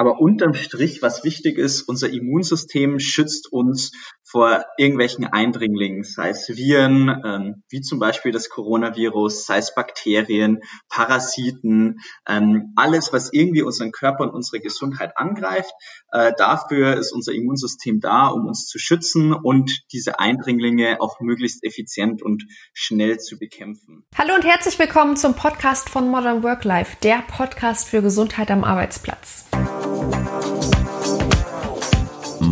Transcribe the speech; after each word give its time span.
Aber 0.00 0.18
unterm 0.18 0.54
Strich, 0.54 1.02
was 1.02 1.24
wichtig 1.24 1.58
ist, 1.58 1.82
unser 1.82 2.08
Immunsystem 2.08 3.00
schützt 3.00 3.52
uns 3.52 3.92
vor 4.24 4.64
irgendwelchen 4.78 5.26
Eindringlingen, 5.26 6.04
sei 6.04 6.30
es 6.30 6.48
Viren, 6.48 7.20
ähm, 7.22 7.62
wie 7.68 7.82
zum 7.82 7.98
Beispiel 7.98 8.32
das 8.32 8.48
Coronavirus, 8.48 9.44
sei 9.44 9.58
es 9.58 9.74
Bakterien, 9.74 10.60
Parasiten, 10.88 12.00
ähm, 12.26 12.72
alles, 12.76 13.12
was 13.12 13.30
irgendwie 13.34 13.60
unseren 13.60 13.92
Körper 13.92 14.24
und 14.24 14.30
unsere 14.30 14.60
Gesundheit 14.60 15.18
angreift. 15.18 15.74
Äh, 16.12 16.32
dafür 16.34 16.96
ist 16.96 17.12
unser 17.12 17.34
Immunsystem 17.34 18.00
da, 18.00 18.28
um 18.28 18.46
uns 18.46 18.68
zu 18.68 18.78
schützen 18.78 19.34
und 19.34 19.82
diese 19.92 20.18
Eindringlinge 20.18 20.96
auch 21.02 21.20
möglichst 21.20 21.62
effizient 21.62 22.22
und 22.22 22.46
schnell 22.72 23.18
zu 23.18 23.38
bekämpfen. 23.38 24.06
Hallo 24.16 24.34
und 24.34 24.46
herzlich 24.46 24.78
willkommen 24.78 25.18
zum 25.18 25.34
Podcast 25.34 25.90
von 25.90 26.08
Modern 26.08 26.42
Work 26.42 26.64
Life, 26.64 26.96
der 27.02 27.22
Podcast 27.28 27.86
für 27.86 28.00
Gesundheit 28.00 28.50
am 28.50 28.64
Arbeitsplatz. 28.64 29.44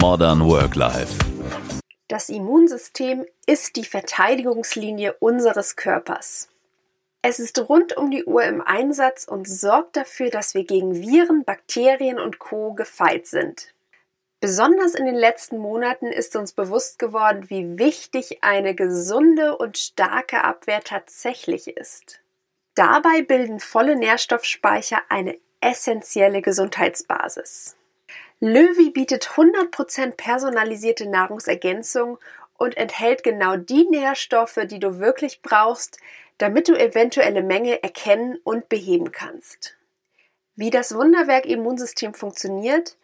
Modern 0.00 0.48
Work 0.48 0.76
Life. 0.76 1.18
Das 2.06 2.28
Immunsystem 2.28 3.26
ist 3.46 3.74
die 3.74 3.84
Verteidigungslinie 3.84 5.14
unseres 5.14 5.74
Körpers. 5.74 6.50
Es 7.20 7.40
ist 7.40 7.58
rund 7.68 7.96
um 7.96 8.12
die 8.12 8.24
Uhr 8.24 8.44
im 8.44 8.60
Einsatz 8.60 9.24
und 9.24 9.48
sorgt 9.48 9.96
dafür, 9.96 10.30
dass 10.30 10.54
wir 10.54 10.62
gegen 10.62 10.94
Viren, 10.94 11.42
Bakterien 11.42 12.20
und 12.20 12.38
Co. 12.38 12.74
gefeit 12.74 13.26
sind. 13.26 13.74
Besonders 14.38 14.94
in 14.94 15.04
den 15.04 15.16
letzten 15.16 15.58
Monaten 15.58 16.06
ist 16.06 16.36
uns 16.36 16.52
bewusst 16.52 17.00
geworden, 17.00 17.46
wie 17.48 17.76
wichtig 17.76 18.38
eine 18.44 18.76
gesunde 18.76 19.56
und 19.56 19.78
starke 19.78 20.44
Abwehr 20.44 20.80
tatsächlich 20.84 21.76
ist. 21.76 22.20
Dabei 22.76 23.22
bilden 23.22 23.58
volle 23.58 23.96
Nährstoffspeicher 23.96 25.02
eine 25.08 25.36
essentielle 25.60 26.40
Gesundheitsbasis. 26.40 27.77
Löwy 28.40 28.90
bietet 28.90 29.26
100% 29.30 30.12
personalisierte 30.12 31.08
Nahrungsergänzung 31.08 32.18
und 32.56 32.76
enthält 32.76 33.24
genau 33.24 33.56
die 33.56 33.88
Nährstoffe, 33.88 34.60
die 34.64 34.78
du 34.78 34.98
wirklich 35.00 35.42
brauchst, 35.42 35.98
damit 36.38 36.68
du 36.68 36.74
eventuelle 36.74 37.42
Mängel 37.42 37.78
erkennen 37.82 38.38
und 38.44 38.68
beheben 38.68 39.10
kannst. 39.10 39.76
Wie 40.54 40.70
das 40.70 40.94
Wunderwerk 40.94 41.46
Immunsystem 41.46 42.14
funktioniert, 42.14 42.96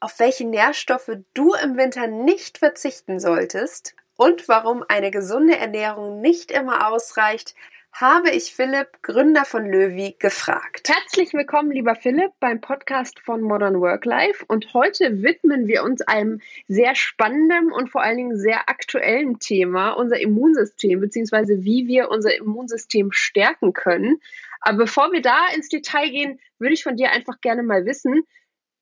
auf 0.00 0.18
welche 0.18 0.44
Nährstoffe 0.46 1.10
du 1.34 1.52
im 1.54 1.76
Winter 1.76 2.06
nicht 2.06 2.58
verzichten 2.58 3.20
solltest 3.20 3.94
und 4.16 4.48
warum 4.48 4.84
eine 4.88 5.10
gesunde 5.10 5.56
Ernährung 5.56 6.20
nicht 6.20 6.50
immer 6.50 6.88
ausreicht, 6.88 7.54
habe 7.92 8.30
ich 8.30 8.54
Philipp, 8.54 9.02
Gründer 9.02 9.44
von 9.44 9.66
Löwy, 9.66 10.14
gefragt. 10.18 10.88
Herzlich 10.88 11.34
willkommen, 11.34 11.70
lieber 11.70 11.94
Philipp, 11.94 12.32
beim 12.40 12.60
Podcast 12.60 13.20
von 13.20 13.42
Modern 13.42 13.80
Work 13.80 14.04
Life. 14.04 14.44
Und 14.46 14.72
heute 14.72 15.22
widmen 15.22 15.66
wir 15.66 15.82
uns 15.82 16.00
einem 16.02 16.40
sehr 16.68 16.94
spannenden 16.94 17.72
und 17.72 17.90
vor 17.90 18.02
allen 18.02 18.16
Dingen 18.16 18.38
sehr 18.38 18.68
aktuellen 18.68 19.38
Thema, 19.38 19.90
unser 19.92 20.20
Immunsystem, 20.20 21.00
beziehungsweise 21.00 21.64
wie 21.64 21.88
wir 21.88 22.10
unser 22.10 22.34
Immunsystem 22.36 23.12
stärken 23.12 23.72
können. 23.72 24.20
Aber 24.60 24.78
bevor 24.78 25.12
wir 25.12 25.22
da 25.22 25.48
ins 25.54 25.68
Detail 25.68 26.10
gehen, 26.10 26.40
würde 26.58 26.74
ich 26.74 26.82
von 26.82 26.96
dir 26.96 27.10
einfach 27.10 27.40
gerne 27.40 27.62
mal 27.62 27.86
wissen, 27.86 28.24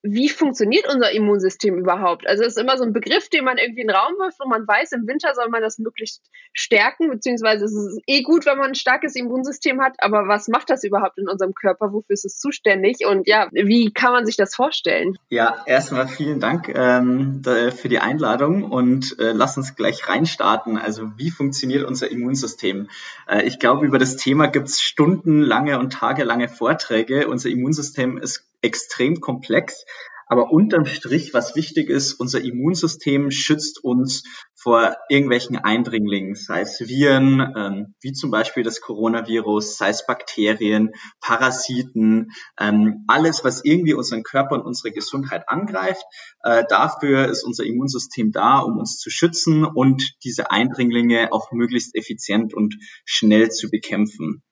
wie 0.01 0.29
funktioniert 0.29 0.85
unser 0.91 1.11
Immunsystem 1.11 1.77
überhaupt? 1.77 2.25
Also 2.27 2.43
es 2.43 2.55
ist 2.55 2.61
immer 2.61 2.77
so 2.77 2.83
ein 2.83 2.93
Begriff, 2.93 3.29
den 3.29 3.43
man 3.43 3.57
irgendwie 3.57 3.81
in 3.81 3.87
den 3.87 3.95
Raum 3.95 4.13
wirft 4.17 4.41
und 4.41 4.49
man 4.49 4.65
weiß, 4.65 4.93
im 4.93 5.07
Winter 5.07 5.33
soll 5.35 5.49
man 5.49 5.61
das 5.61 5.77
möglichst 5.77 6.23
stärken, 6.53 7.09
beziehungsweise 7.09 7.65
es 7.65 7.73
ist 7.73 8.01
eh 8.07 8.23
gut, 8.23 8.45
wenn 8.45 8.57
man 8.57 8.69
ein 8.69 8.75
starkes 8.75 9.15
Immunsystem 9.15 9.81
hat, 9.81 9.95
aber 9.99 10.27
was 10.27 10.47
macht 10.47 10.69
das 10.69 10.83
überhaupt 10.83 11.17
in 11.17 11.27
unserem 11.27 11.53
Körper? 11.53 11.91
Wofür 11.91 12.13
ist 12.13 12.25
es 12.25 12.39
zuständig? 12.39 13.05
Und 13.05 13.27
ja, 13.27 13.49
wie 13.51 13.91
kann 13.91 14.13
man 14.13 14.25
sich 14.25 14.37
das 14.37 14.55
vorstellen? 14.55 15.17
Ja, 15.29 15.63
erstmal 15.65 16.07
vielen 16.07 16.39
Dank 16.39 16.69
ähm, 16.69 17.41
für 17.43 17.89
die 17.89 17.99
Einladung 17.99 18.63
und 18.63 19.19
äh, 19.19 19.31
lass 19.33 19.57
uns 19.57 19.75
gleich 19.75 20.07
reinstarten. 20.07 20.77
Also 20.77 21.11
wie 21.17 21.29
funktioniert 21.29 21.83
unser 21.83 22.09
Immunsystem? 22.09 22.89
Äh, 23.27 23.43
ich 23.43 23.59
glaube, 23.59 23.85
über 23.85 23.99
das 23.99 24.15
Thema 24.15 24.47
gibt 24.47 24.69
es 24.69 24.81
stundenlange 24.81 25.77
und 25.77 25.93
tagelange 25.93 26.47
Vorträge. 26.47 27.27
Unser 27.27 27.49
Immunsystem 27.49 28.17
ist 28.17 28.48
extrem 28.61 29.19
komplex. 29.19 29.85
Aber 30.31 30.51
unterm 30.51 30.85
Strich, 30.85 31.33
was 31.33 31.55
wichtig 31.55 31.89
ist, 31.89 32.13
unser 32.13 32.39
Immunsystem 32.39 33.31
schützt 33.31 33.83
uns 33.83 34.21
vor 34.53 34.95
irgendwelchen 35.09 35.57
Eindringlingen, 35.57 36.35
sei 36.35 36.61
es 36.61 36.79
Viren, 36.79 37.53
ähm, 37.57 37.95
wie 37.99 38.13
zum 38.13 38.29
Beispiel 38.29 38.61
das 38.61 38.79
Coronavirus, 38.79 39.77
sei 39.77 39.89
es 39.89 40.05
Bakterien, 40.05 40.91
Parasiten, 41.19 42.29
ähm, 42.59 43.05
alles, 43.07 43.43
was 43.43 43.65
irgendwie 43.65 43.95
unseren 43.95 44.21
Körper 44.21 44.53
und 44.53 44.61
unsere 44.61 44.93
Gesundheit 44.93 45.49
angreift. 45.49 46.03
Äh, 46.43 46.63
dafür 46.69 47.27
ist 47.27 47.43
unser 47.43 47.63
Immunsystem 47.63 48.31
da, 48.31 48.59
um 48.59 48.77
uns 48.77 48.99
zu 48.99 49.09
schützen 49.09 49.65
und 49.65 50.13
diese 50.23 50.51
Eindringlinge 50.51 51.29
auch 51.31 51.51
möglichst 51.51 51.95
effizient 51.95 52.53
und 52.53 52.75
schnell 53.03 53.49
zu 53.49 53.71
bekämpfen. 53.71 54.43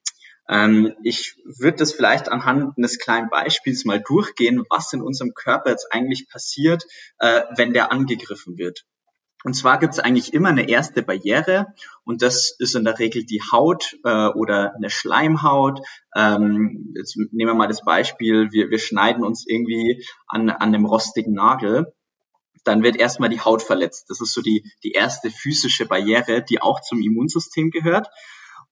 Ähm, 0.50 0.94
ich 1.04 1.36
würde 1.44 1.78
das 1.78 1.94
vielleicht 1.94 2.30
anhand 2.30 2.78
eines 2.78 3.00
kleinen 3.00 3.30
Beispiels 3.30 3.86
mal 3.86 4.02
durchgehen, 4.02 4.64
was 4.70 4.94
in 4.94 5.02
unserem 5.02 5.34
Körper 5.34 5.72
jetzt 5.72 5.92
eigentlich 5.92 6.30
passiert, 6.30 6.84
äh, 7.20 7.44
wenn 7.56 7.74
der 7.74 7.92
angegriffen 7.92 8.58
wird. 8.58 8.86
Und 9.44 9.54
zwar 9.54 9.80
gibt 9.80 9.94
es 9.94 10.00
eigentlich 10.00 10.34
immer 10.34 10.50
eine 10.50 10.68
erste 10.68 11.04
Barriere 11.04 11.68
und 12.04 12.22
das 12.22 12.56
ist 12.58 12.76
in 12.76 12.84
der 12.84 12.98
Regel 12.98 13.24
die 13.24 13.42
Haut 13.52 13.96
äh, 14.04 14.28
oder 14.30 14.74
eine 14.76 14.90
Schleimhaut. 14.90 15.80
Ähm, 16.16 16.94
jetzt 16.96 17.16
nehmen 17.16 17.52
wir 17.52 17.54
mal 17.54 17.68
das 17.68 17.84
Beispiel, 17.86 18.52
wir, 18.52 18.72
wir 18.72 18.80
schneiden 18.80 19.24
uns 19.24 19.46
irgendwie 19.48 20.04
an, 20.28 20.50
an 20.50 20.74
einem 20.74 20.86
rostigen 20.86 21.34
Nagel. 21.34 21.94
Dann 22.64 22.84
wird 22.84 22.98
erstmal 22.98 23.30
die 23.30 23.40
Haut 23.40 23.62
verletzt. 23.62 24.10
Das 24.10 24.22
ist 24.22 24.34
so 24.34 24.42
die, 24.42 24.70
die 24.84 24.92
erste 24.92 25.30
physische 25.30 25.86
Barriere, 25.86 26.44
die 26.44 26.60
auch 26.60 26.82
zum 26.82 27.00
Immunsystem 27.00 27.70
gehört. 27.70 28.10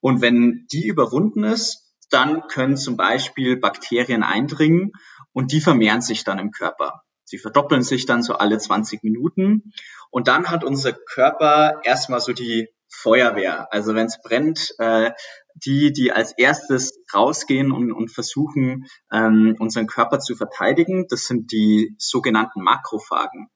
Und 0.05 0.21
wenn 0.21 0.67
die 0.71 0.85
überwunden 0.85 1.43
ist, 1.43 1.91
dann 2.11 2.45
können 2.47 2.77
zum 2.77 2.95
Beispiel 2.95 3.57
Bakterien 3.57 4.21
eindringen 4.21 4.91
und 5.33 5.51
die 5.51 5.59
vermehren 5.59 6.01
sich 6.01 6.23
dann 6.23 6.37
im 6.37 6.51
Körper. 6.51 7.01
Sie 7.23 7.39
verdoppeln 7.39 7.81
sich 7.81 8.05
dann 8.05 8.21
so 8.21 8.35
alle 8.35 8.59
20 8.59 9.01
Minuten. 9.01 9.73
Und 10.11 10.27
dann 10.27 10.51
hat 10.51 10.63
unser 10.63 10.93
Körper 10.93 11.81
erstmal 11.83 12.19
so 12.19 12.33
die 12.33 12.67
Feuerwehr. 12.87 13.73
Also 13.73 13.95
wenn 13.95 14.05
es 14.05 14.21
brennt, 14.21 14.75
äh, 14.77 15.09
die, 15.55 15.91
die 15.91 16.11
als 16.11 16.37
erstes 16.37 16.99
rausgehen 17.11 17.71
und, 17.71 17.91
und 17.91 18.11
versuchen, 18.11 18.85
ähm, 19.11 19.55
unseren 19.57 19.87
Körper 19.87 20.19
zu 20.19 20.35
verteidigen, 20.35 21.07
das 21.09 21.25
sind 21.25 21.51
die 21.51 21.95
sogenannten 21.97 22.61
Makrophagen. 22.61 23.49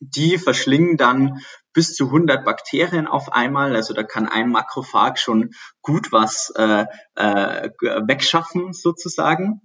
Die 0.00 0.38
verschlingen 0.38 0.96
dann 0.96 1.40
bis 1.72 1.94
zu 1.94 2.06
100 2.06 2.44
Bakterien 2.44 3.06
auf 3.06 3.32
einmal. 3.32 3.74
Also 3.74 3.94
da 3.94 4.02
kann 4.02 4.28
ein 4.28 4.50
Makrophag 4.50 5.18
schon 5.18 5.50
gut 5.82 6.12
was 6.12 6.52
äh, 6.56 6.86
äh, 7.14 7.70
wegschaffen 8.06 8.72
sozusagen. 8.72 9.60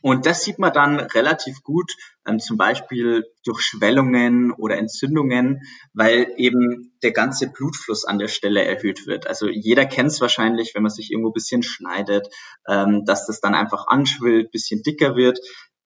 Und 0.00 0.24
das 0.24 0.42
sieht 0.42 0.58
man 0.58 0.72
dann 0.72 0.98
relativ 0.98 1.62
gut, 1.62 1.92
ähm, 2.26 2.38
zum 2.38 2.56
Beispiel 2.56 3.24
durch 3.44 3.60
Schwellungen 3.60 4.50
oder 4.50 4.78
Entzündungen, 4.78 5.60
weil 5.92 6.32
eben 6.36 6.96
der 7.02 7.12
ganze 7.12 7.50
Blutfluss 7.50 8.06
an 8.06 8.18
der 8.18 8.28
Stelle 8.28 8.64
erhöht 8.64 9.06
wird. 9.06 9.26
Also 9.26 9.48
jeder 9.48 9.84
kennt 9.84 10.10
es 10.10 10.22
wahrscheinlich, 10.22 10.74
wenn 10.74 10.82
man 10.82 10.90
sich 10.90 11.10
irgendwo 11.10 11.32
bisschen 11.32 11.62
schneidet, 11.62 12.28
ähm, 12.66 13.04
dass 13.04 13.26
das 13.26 13.40
dann 13.40 13.54
einfach 13.54 13.86
anschwillt, 13.86 14.50
bisschen 14.50 14.82
dicker 14.82 15.16
wird. 15.16 15.38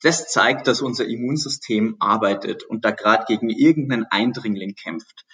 Das 0.03 0.28
zeigt, 0.28 0.69
dass 0.69 0.81
unser 0.81 1.06
Immunsystem 1.06 1.97
arbeitet 1.98 2.64
und 2.64 2.84
da 2.84 2.91
gerade 2.92 3.25
gegen 3.26 3.50
irgendeinen 3.50 4.04
Eindringling 4.04 4.75
kämpft. 4.75 5.25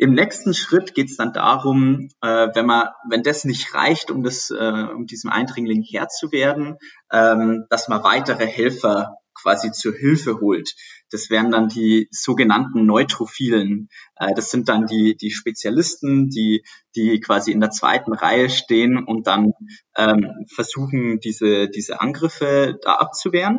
Im 0.00 0.14
nächsten 0.14 0.54
Schritt 0.54 0.94
geht 0.94 1.10
es 1.10 1.16
dann 1.16 1.32
darum, 1.32 2.08
äh, 2.20 2.48
wenn 2.54 2.66
man, 2.66 2.88
wenn 3.10 3.24
das 3.24 3.44
nicht 3.44 3.74
reicht, 3.74 4.12
um 4.12 4.22
das, 4.22 4.50
äh, 4.50 4.86
um 4.94 5.06
diesem 5.06 5.28
Eindringling 5.30 5.82
Herr 5.82 6.08
zu 6.08 6.30
werden, 6.30 6.76
ähm, 7.10 7.66
dass 7.68 7.88
man 7.88 8.04
weitere 8.04 8.46
Helfer 8.46 9.16
quasi 9.34 9.72
zur 9.72 9.94
Hilfe 9.94 10.40
holt. 10.40 10.74
Das 11.10 11.30
wären 11.30 11.50
dann 11.50 11.68
die 11.68 12.08
sogenannten 12.12 12.86
Neutrophilen. 12.86 13.88
Äh, 14.14 14.34
das 14.34 14.50
sind 14.50 14.68
dann 14.68 14.86
die, 14.86 15.16
die 15.16 15.32
Spezialisten, 15.32 16.28
die, 16.28 16.62
die 16.94 17.18
quasi 17.18 17.50
in 17.50 17.60
der 17.60 17.70
zweiten 17.70 18.12
Reihe 18.12 18.50
stehen 18.50 19.04
und 19.04 19.26
dann 19.26 19.52
ähm, 19.96 20.46
versuchen, 20.54 21.18
diese, 21.18 21.68
diese 21.68 22.00
Angriffe 22.00 22.78
da 22.82 22.94
abzuwehren. 22.94 23.58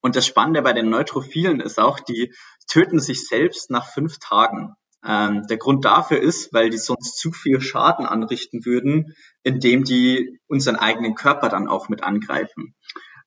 Und 0.00 0.16
das 0.16 0.26
Spannende 0.26 0.62
bei 0.62 0.72
den 0.72 0.90
Neutrophilen 0.90 1.60
ist 1.60 1.78
auch, 1.78 2.00
die 2.00 2.32
töten 2.68 3.00
sich 3.00 3.26
selbst 3.26 3.70
nach 3.70 3.86
fünf 3.86 4.18
Tagen. 4.18 4.74
Ähm, 5.04 5.46
der 5.48 5.56
Grund 5.56 5.84
dafür 5.84 6.20
ist, 6.20 6.52
weil 6.52 6.70
die 6.70 6.78
sonst 6.78 7.18
zu 7.18 7.32
viel 7.32 7.60
Schaden 7.60 8.06
anrichten 8.06 8.64
würden, 8.64 9.14
indem 9.42 9.84
die 9.84 10.38
unseren 10.46 10.76
eigenen 10.76 11.14
Körper 11.14 11.48
dann 11.48 11.68
auch 11.68 11.88
mit 11.88 12.02
angreifen. 12.02 12.74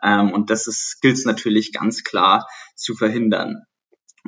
Ähm, 0.01 0.31
und 0.31 0.50
das 0.50 0.97
gilt 1.01 1.17
es 1.17 1.25
natürlich 1.25 1.73
ganz 1.73 2.03
klar 2.03 2.47
zu 2.75 2.95
verhindern. 2.95 3.63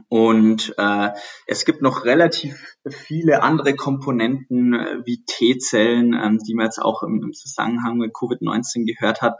Und 0.09 0.73
äh, 0.77 1.11
es 1.47 1.65
gibt 1.65 1.81
noch 1.81 2.05
relativ 2.05 2.77
viele 2.87 3.43
andere 3.43 3.75
Komponenten 3.75 4.73
äh, 4.73 4.97
wie 5.05 5.23
T-Zellen, 5.25 6.13
ähm, 6.13 6.39
die 6.47 6.53
man 6.53 6.65
jetzt 6.65 6.79
auch 6.79 7.03
im, 7.03 7.21
im 7.23 7.33
Zusammenhang 7.33 7.97
mit 7.97 8.13
Covid-19 8.13 8.85
gehört 8.85 9.21
hat, 9.21 9.35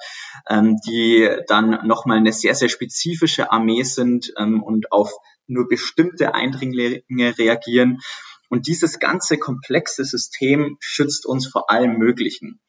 ähm, 0.50 0.77
die 0.88 1.30
dann 1.48 1.88
nochmal 1.88 2.18
eine 2.18 2.33
sehr, 2.33 2.56
sehr 2.56 2.69
spezifische 2.69 3.51
Armee 3.51 3.83
sind 3.83 4.33
ähm, 4.38 4.63
und 4.63 4.92
auf 4.92 5.12
nur 5.48 5.68
bestimmte 5.68 6.33
Eindringlinge 6.33 7.38
reagieren. 7.38 8.00
Und 8.50 8.68
dieses 8.68 9.00
ganze 9.00 9.38
komplexe 9.38 10.06
System 10.06 10.77
schützt 10.80 11.25
uns 11.25 11.48
vor 11.48 11.69
allem 11.69 11.98
Möglichen. 11.98 12.62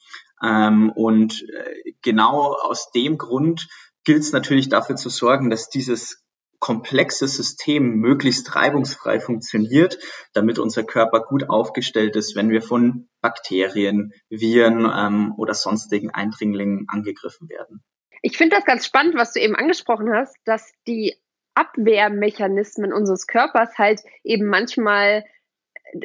Ähm, 0.42 0.90
und 0.90 1.42
äh, 1.42 1.92
genau 2.02 2.52
aus 2.54 2.90
dem 2.92 3.18
Grund 3.18 3.68
gilt 4.04 4.22
es 4.22 4.32
natürlich 4.32 4.68
dafür 4.68 4.96
zu 4.96 5.08
sorgen, 5.08 5.50
dass 5.50 5.68
dieses 5.68 6.24
komplexe 6.58 7.28
System 7.28 7.96
möglichst 7.96 8.56
reibungsfrei 8.56 9.20
funktioniert, 9.20 9.98
damit 10.32 10.58
unser 10.58 10.84
Körper 10.84 11.22
gut 11.22 11.48
aufgestellt 11.48 12.16
ist, 12.16 12.34
wenn 12.36 12.50
wir 12.50 12.62
von 12.62 13.08
Bakterien, 13.20 14.12
Viren 14.28 14.90
ähm, 14.92 15.34
oder 15.36 15.54
sonstigen 15.54 16.10
Eindringlingen 16.10 16.86
angegriffen 16.88 17.48
werden. 17.48 17.82
Ich 18.22 18.36
finde 18.36 18.56
das 18.56 18.64
ganz 18.64 18.84
spannend, 18.84 19.14
was 19.14 19.32
du 19.32 19.40
eben 19.40 19.54
angesprochen 19.54 20.12
hast, 20.12 20.36
dass 20.44 20.72
die 20.86 21.14
Abwehrmechanismen 21.54 22.92
unseres 22.92 23.26
Körpers 23.26 23.78
halt 23.78 24.00
eben 24.22 24.46
manchmal 24.46 25.24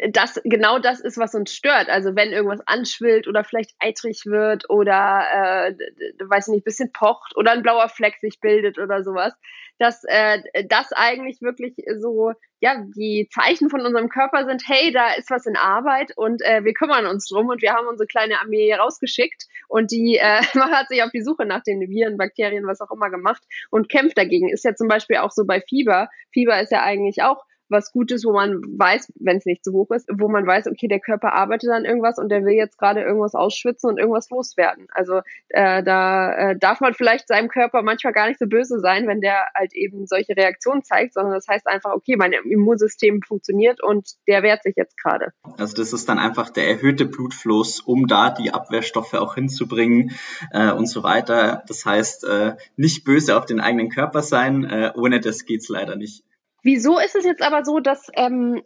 das 0.10 0.40
genau 0.44 0.80
das 0.80 1.00
ist, 1.00 1.18
was 1.18 1.36
uns 1.36 1.54
stört. 1.54 1.90
Also 1.90 2.16
wenn 2.16 2.32
irgendwas 2.32 2.62
anschwillt 2.66 3.28
oder 3.28 3.44
vielleicht 3.44 3.72
eitrig 3.80 4.26
wird 4.26 4.70
oder 4.70 5.26
äh, 5.34 5.76
weiß 6.20 6.48
nicht, 6.48 6.64
bisschen 6.64 6.92
pocht 6.92 7.36
oder 7.36 7.52
ein 7.52 7.64
blauer 7.64 7.90
Fleck 7.90 8.18
sich 8.22 8.40
bildet 8.40 8.80
oder 8.80 9.04
sowas, 9.04 9.34
dass 9.80 10.04
äh, 10.06 10.42
das 10.68 10.92
eigentlich 10.94 11.42
wirklich 11.42 11.76
so 11.98 12.34
ja 12.60 12.82
die 12.96 13.28
Zeichen 13.34 13.70
von 13.70 13.82
unserem 13.82 14.10
Körper 14.10 14.46
sind. 14.46 14.64
Hey, 14.66 14.92
da 14.94 15.14
ist 15.14 15.30
was 15.30 15.46
in 15.46 15.58
Arbeit 15.58 16.14
und 16.16 16.42
äh, 16.44 16.64
wir 16.64 16.74
kümmern 16.74 17.06
uns 17.06 17.28
drum 17.28 17.50
und 17.50 17.62
wir 17.62 17.74
haben 17.74 17.88
unsere 17.88 18.08
kleine 18.08 18.40
Armee 18.40 18.74
rausgeschickt 18.74 19.48
und 19.68 19.92
die 19.92 20.18
äh, 20.18 20.42
hat 20.54 20.88
sich 20.88 21.04
auf 21.04 21.12
die 21.12 21.24
Suche 21.24 21.46
nach 21.46 21.64
den 21.64 21.82
Viren, 21.82 22.18
Bakterien, 22.18 22.66
was 22.66 22.82
auch 22.82 22.92
immer 22.92 23.10
gemacht 23.10 23.44
und 23.70 23.90
kämpft 23.90 24.18
dagegen. 24.18 24.50
Ist 24.50 24.64
ja 24.64 24.76
zum 24.76 24.88
Beispiel 24.88 25.18
auch 25.18 25.32
so 25.32 25.46
bei 25.46 25.62
Fieber. 25.62 26.08
Fieber 26.32 26.62
ist 26.62 26.72
ja 26.72 26.84
eigentlich 26.84 27.22
auch 27.24 27.44
was 27.70 27.92
Gutes, 27.92 28.26
wo 28.26 28.34
man 28.34 28.62
weiß, 28.62 29.12
wenn 29.20 29.38
es 29.38 29.46
nicht 29.46 29.64
zu 29.64 29.74
hoch 29.74 29.92
ist, 29.92 30.10
wo 30.12 30.28
man 30.28 30.46
weiß, 30.46 30.68
okay, 30.68 30.88
der 30.88 31.00
Körper 31.00 31.34
arbeitet 31.34 31.70
an 31.70 31.86
irgendwas 31.86 32.18
und 32.18 32.30
der 32.30 32.44
will 32.46 32.54
jetzt 32.54 32.78
gerade 32.78 33.02
irgendwas 33.02 33.36
ausschwitzen 33.36 33.90
und 33.90 33.98
irgendwas 33.98 34.30
loswerden. 34.30 34.88
Also 34.92 35.22
äh, 35.50 35.84
da 35.84 36.34
äh, 36.34 36.58
darf 36.58 36.82
man 36.82 36.94
vielleicht 36.94 37.28
seinem 37.28 37.50
Körper 37.50 37.82
manchmal 37.82 38.14
gar 38.14 38.28
nicht 38.28 38.40
so 38.40 38.48
böse 38.48 38.80
sein, 38.80 39.08
wenn 39.08 39.22
der 39.22 39.46
halt 39.56 39.74
eben 39.74 40.06
solche 40.06 40.36
Reaktionen 40.36 40.84
zeigt, 40.84 41.14
sondern 41.14 41.34
das 41.34 41.48
heißt 41.48 41.68
einfach, 41.68 41.94
okay, 41.94 42.16
mein 42.18 42.34
Immunsystem 42.34 43.22
funktioniert 43.22 43.82
und 43.82 44.12
der 44.28 44.44
wehrt 44.44 44.64
sich 44.64 44.76
jetzt 44.76 44.98
gerade. 44.98 45.32
Also 45.58 45.76
das 45.76 45.94
ist 45.94 46.08
dann 46.10 46.20
einfach 46.20 46.50
der 46.50 46.68
erhöhte 46.68 47.06
Blutfluss, 47.06 47.80
um 47.80 48.08
da 48.08 48.30
die 48.30 48.54
Abwehrstoffe 48.54 49.14
auch 49.14 49.36
hinzubringen 49.36 50.12
äh, 50.52 50.72
und 50.72 50.88
so 50.88 51.04
weiter. 51.04 51.64
Das 51.68 51.86
heißt, 51.86 52.26
äh, 52.26 52.56
nicht 52.76 53.04
böse 53.04 53.38
auf 53.38 53.46
den 53.46 53.60
eigenen 53.60 53.90
Körper 53.90 54.22
sein, 54.22 54.64
äh, 54.64 54.92
ohne 54.96 55.20
das 55.20 55.46
geht's 55.46 55.70
leider 55.70 55.96
nicht. 55.96 56.24
Wieso 56.64 56.98
ist 56.98 57.16
es 57.16 57.26
jetzt 57.26 57.42
aber 57.42 57.64
so, 57.66 57.80
dass 57.80 58.08
ähm, 58.16 58.64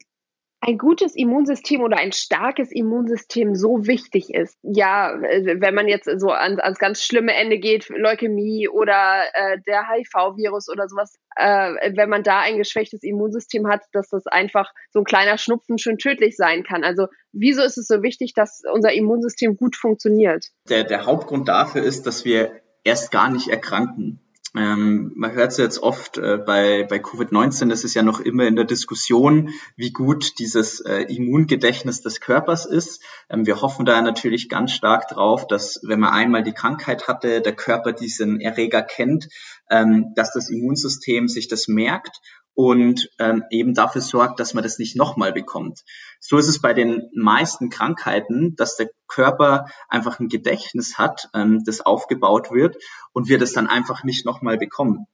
ein 0.60 0.78
gutes 0.78 1.16
Immunsystem 1.16 1.82
oder 1.82 1.98
ein 1.98 2.12
starkes 2.12 2.72
Immunsystem 2.72 3.56
so 3.56 3.86
wichtig 3.86 4.34
ist? 4.34 4.58
Ja, 4.64 5.14
äh, 5.14 5.62
wenn 5.62 5.76
man 5.76 5.88
jetzt 5.88 6.10
so 6.20 6.30
ans, 6.30 6.60
ans 6.60 6.80
ganz 6.80 7.04
schlimme 7.04 7.34
Ende 7.34 7.60
geht, 7.60 7.90
Leukämie 7.90 8.68
oder 8.68 9.24
äh, 9.34 9.58
der 9.68 9.88
HIV-Virus 9.88 10.70
oder 10.70 10.88
sowas, 10.88 11.16
äh, 11.36 11.96
wenn 11.96 12.10
man 12.10 12.24
da 12.24 12.40
ein 12.40 12.58
geschwächtes 12.58 13.04
Immunsystem 13.04 13.68
hat, 13.68 13.82
dass 13.94 14.10
das 14.10 14.26
einfach 14.28 14.72
so 14.92 15.00
ein 15.00 15.06
kleiner 15.06 15.38
Schnupfen 15.38 15.78
schon 15.78 15.98
tödlich 15.98 16.36
sein 16.36 16.64
kann. 16.64 16.84
Also 16.84 17.08
wieso 17.32 17.64
ist 17.64 17.78
es 17.78 17.88
so 17.88 18.02
wichtig, 18.02 18.34
dass 18.34 18.64
unser 18.72 18.94
Immunsystem 18.94 19.58
gut 19.58 19.76
funktioniert? 19.76 20.48
Der, 20.70 20.84
der 20.84 21.06
Hauptgrund 21.06 21.48
dafür 21.48 21.84
ist, 21.84 22.08
dass 22.08 22.26
wir 22.26 22.62
erst 22.84 23.12
gar 23.12 23.30
nicht 23.30 23.50
erkranken. 23.50 24.27
Ähm, 24.58 25.12
man 25.16 25.34
hört 25.34 25.52
es 25.52 25.58
jetzt 25.58 25.84
oft 25.84 26.18
äh, 26.18 26.38
bei, 26.44 26.84
bei 26.90 26.98
Covid-19, 26.98 27.70
das 27.70 27.84
ist 27.84 27.94
ja 27.94 28.02
noch 28.02 28.20
immer 28.20 28.48
in 28.48 28.56
der 28.56 28.66
Diskussion, 28.66 29.52
wie 29.76 29.92
gut 29.92 30.40
dieses 30.40 30.80
äh, 30.80 31.02
Immungedächtnis 31.04 32.02
des 32.02 32.22
Körpers 32.22 32.66
ist. 32.66 33.04
Ähm, 33.30 33.46
wir 33.46 33.62
hoffen 33.62 33.86
da 33.86 34.02
natürlich 34.02 34.50
ganz 34.50 34.72
stark 34.72 35.10
drauf, 35.10 35.46
dass 35.46 35.82
wenn 35.84 36.00
man 36.00 36.12
einmal 36.12 36.42
die 36.42 36.54
Krankheit 36.54 37.08
hatte, 37.08 37.42
der 37.42 37.54
Körper 37.54 37.94
diesen 37.94 38.42
Erreger 38.42 38.82
kennt, 38.82 39.30
ähm, 39.70 40.14
dass 40.16 40.34
das 40.34 40.50
Immunsystem 40.50 41.28
sich 41.28 41.48
das 41.48 41.68
merkt 41.68 42.20
und 42.58 43.12
ähm, 43.20 43.44
eben 43.52 43.76
dafür 43.76 44.02
sorgt, 44.02 44.40
dass 44.40 44.56
man 44.56 44.64
das 44.64 44.80
nicht 44.80 44.96
nochmal 44.96 45.32
bekommt. 45.32 45.84
So 46.20 46.40
ist 46.40 46.48
es 46.48 46.60
bei 46.60 46.74
den 46.74 47.08
meisten 47.14 47.70
Krankheiten, 47.70 48.56
dass 48.56 48.76
der 48.76 48.90
Körper 49.08 49.68
einfach 49.90 50.20
ein 50.20 50.28
Gedächtnis 50.28 50.98
hat, 50.98 51.30
ähm, 51.36 51.62
das 51.68 51.82
aufgebaut 51.82 52.50
wird 52.50 52.76
und 53.14 53.30
wir 53.30 53.38
das 53.38 53.54
dann 53.54 53.68
einfach 53.68 54.04
nicht 54.04 54.26
nochmal 54.26 54.58
bekommen. 54.58 55.06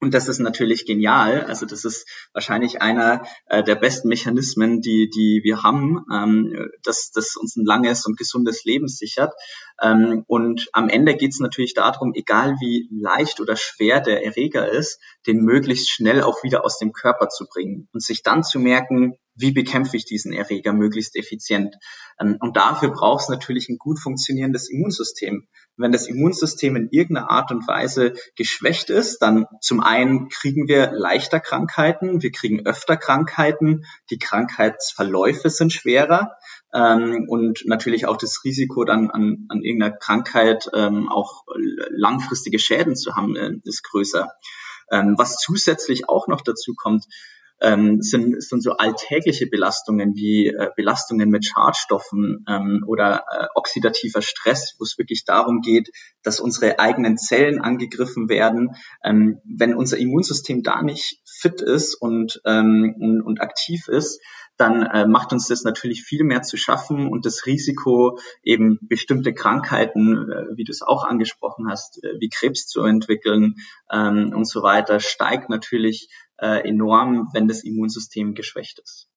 Und 0.00 0.14
das 0.14 0.28
ist 0.28 0.38
natürlich 0.38 0.86
genial. 0.86 1.42
Also 1.42 1.66
das 1.66 1.84
ist 1.84 2.08
wahrscheinlich 2.32 2.80
einer 2.80 3.26
äh, 3.46 3.64
der 3.64 3.74
besten 3.74 4.08
Mechanismen, 4.08 4.80
die, 4.80 5.10
die 5.10 5.40
wir 5.42 5.64
haben, 5.64 6.04
ähm, 6.12 6.70
dass 6.84 7.10
das 7.10 7.34
uns 7.36 7.56
ein 7.56 7.64
langes 7.64 8.06
und 8.06 8.16
gesundes 8.16 8.64
Leben 8.64 8.86
sichert. 8.86 9.32
Ähm, 9.82 10.24
und 10.28 10.68
am 10.72 10.88
Ende 10.88 11.16
geht 11.16 11.32
es 11.32 11.40
natürlich 11.40 11.74
darum, 11.74 12.12
egal 12.14 12.54
wie 12.60 12.88
leicht 12.92 13.40
oder 13.40 13.56
schwer 13.56 14.00
der 14.00 14.24
Erreger 14.24 14.70
ist, 14.70 15.00
den 15.26 15.38
möglichst 15.38 15.90
schnell 15.90 16.22
auch 16.22 16.44
wieder 16.44 16.64
aus 16.64 16.78
dem 16.78 16.92
Körper 16.92 17.28
zu 17.28 17.46
bringen 17.46 17.88
und 17.92 18.02
sich 18.02 18.22
dann 18.22 18.44
zu 18.44 18.60
merken, 18.60 19.18
wie 19.38 19.52
bekämpfe 19.52 19.96
ich 19.96 20.04
diesen 20.04 20.32
Erreger 20.32 20.72
möglichst 20.72 21.16
effizient. 21.16 21.76
Ähm, 22.20 22.36
und 22.40 22.56
dafür 22.56 22.90
braucht 22.90 23.22
es 23.22 23.28
natürlich 23.28 23.68
ein 23.68 23.78
gut 23.78 23.98
funktionierendes 23.98 24.68
Immunsystem. 24.68 25.46
Wenn 25.76 25.92
das 25.92 26.08
Immunsystem 26.08 26.74
in 26.74 26.88
irgendeiner 26.90 27.30
Art 27.30 27.52
und 27.52 27.66
Weise 27.68 28.14
geschwächt 28.34 28.90
ist, 28.90 29.22
dann 29.22 29.46
zum 29.60 29.80
einen 29.80 30.28
kriegen 30.28 30.66
wir 30.66 30.90
leichter 30.90 31.38
Krankheiten, 31.38 32.20
wir 32.20 32.32
kriegen 32.32 32.66
öfter 32.66 32.96
Krankheiten, 32.96 33.84
die 34.10 34.18
Krankheitsverläufe 34.18 35.50
sind 35.50 35.72
schwerer 35.72 36.36
ähm, 36.74 37.26
und 37.28 37.62
natürlich 37.64 38.06
auch 38.06 38.16
das 38.16 38.42
Risiko 38.44 38.84
dann 38.84 39.08
an, 39.10 39.46
an 39.48 39.62
irgendeiner 39.62 39.96
Krankheit 39.96 40.68
ähm, 40.74 41.08
auch 41.08 41.44
langfristige 41.90 42.58
Schäden 42.58 42.96
zu 42.96 43.14
haben 43.14 43.36
äh, 43.36 43.52
ist 43.64 43.84
größer. 43.84 44.32
was 44.90 45.36
zusätzlich 45.36 46.08
auch 46.08 46.28
noch 46.28 46.40
dazu 46.40 46.72
kommt, 46.74 47.04
ähm, 47.60 48.02
sind, 48.02 48.42
sind 48.42 48.62
so 48.62 48.72
alltägliche 48.72 49.46
Belastungen 49.46 50.14
wie 50.14 50.48
äh, 50.48 50.70
Belastungen 50.76 51.30
mit 51.30 51.44
Schadstoffen 51.44 52.44
ähm, 52.48 52.84
oder 52.86 53.24
äh, 53.30 53.46
oxidativer 53.54 54.22
Stress, 54.22 54.74
wo 54.78 54.84
es 54.84 54.98
wirklich 54.98 55.24
darum 55.24 55.60
geht, 55.60 55.90
dass 56.22 56.40
unsere 56.40 56.78
eigenen 56.78 57.18
Zellen 57.18 57.60
angegriffen 57.60 58.28
werden. 58.28 58.76
Ähm, 59.02 59.40
wenn 59.44 59.74
unser 59.74 59.98
Immunsystem 59.98 60.62
da 60.62 60.82
nicht 60.82 61.20
fit 61.24 61.60
ist 61.60 61.94
und, 61.94 62.40
ähm, 62.44 62.94
und, 62.98 63.22
und 63.22 63.40
aktiv 63.40 63.88
ist, 63.88 64.20
dann 64.58 64.82
äh, 64.82 65.06
macht 65.06 65.32
uns 65.32 65.46
das 65.46 65.62
natürlich 65.62 66.02
viel 66.02 66.24
mehr 66.24 66.42
zu 66.42 66.56
schaffen 66.56 67.06
und 67.08 67.24
das 67.24 67.46
Risiko, 67.46 68.18
eben 68.42 68.78
bestimmte 68.82 69.32
Krankheiten, 69.32 70.30
äh, 70.30 70.56
wie 70.56 70.64
du 70.64 70.72
es 70.72 70.82
auch 70.82 71.04
angesprochen 71.04 71.70
hast, 71.70 72.02
äh, 72.02 72.14
wie 72.18 72.28
Krebs 72.28 72.66
zu 72.66 72.82
entwickeln 72.82 73.54
ähm, 73.90 74.32
und 74.34 74.46
so 74.46 74.62
weiter, 74.62 74.98
steigt 74.98 75.48
natürlich 75.48 76.08
äh, 76.38 76.68
enorm, 76.68 77.28
wenn 77.32 77.48
das 77.48 77.64
Immunsystem 77.64 78.34
geschwächt 78.34 78.78
ist. 78.78 79.08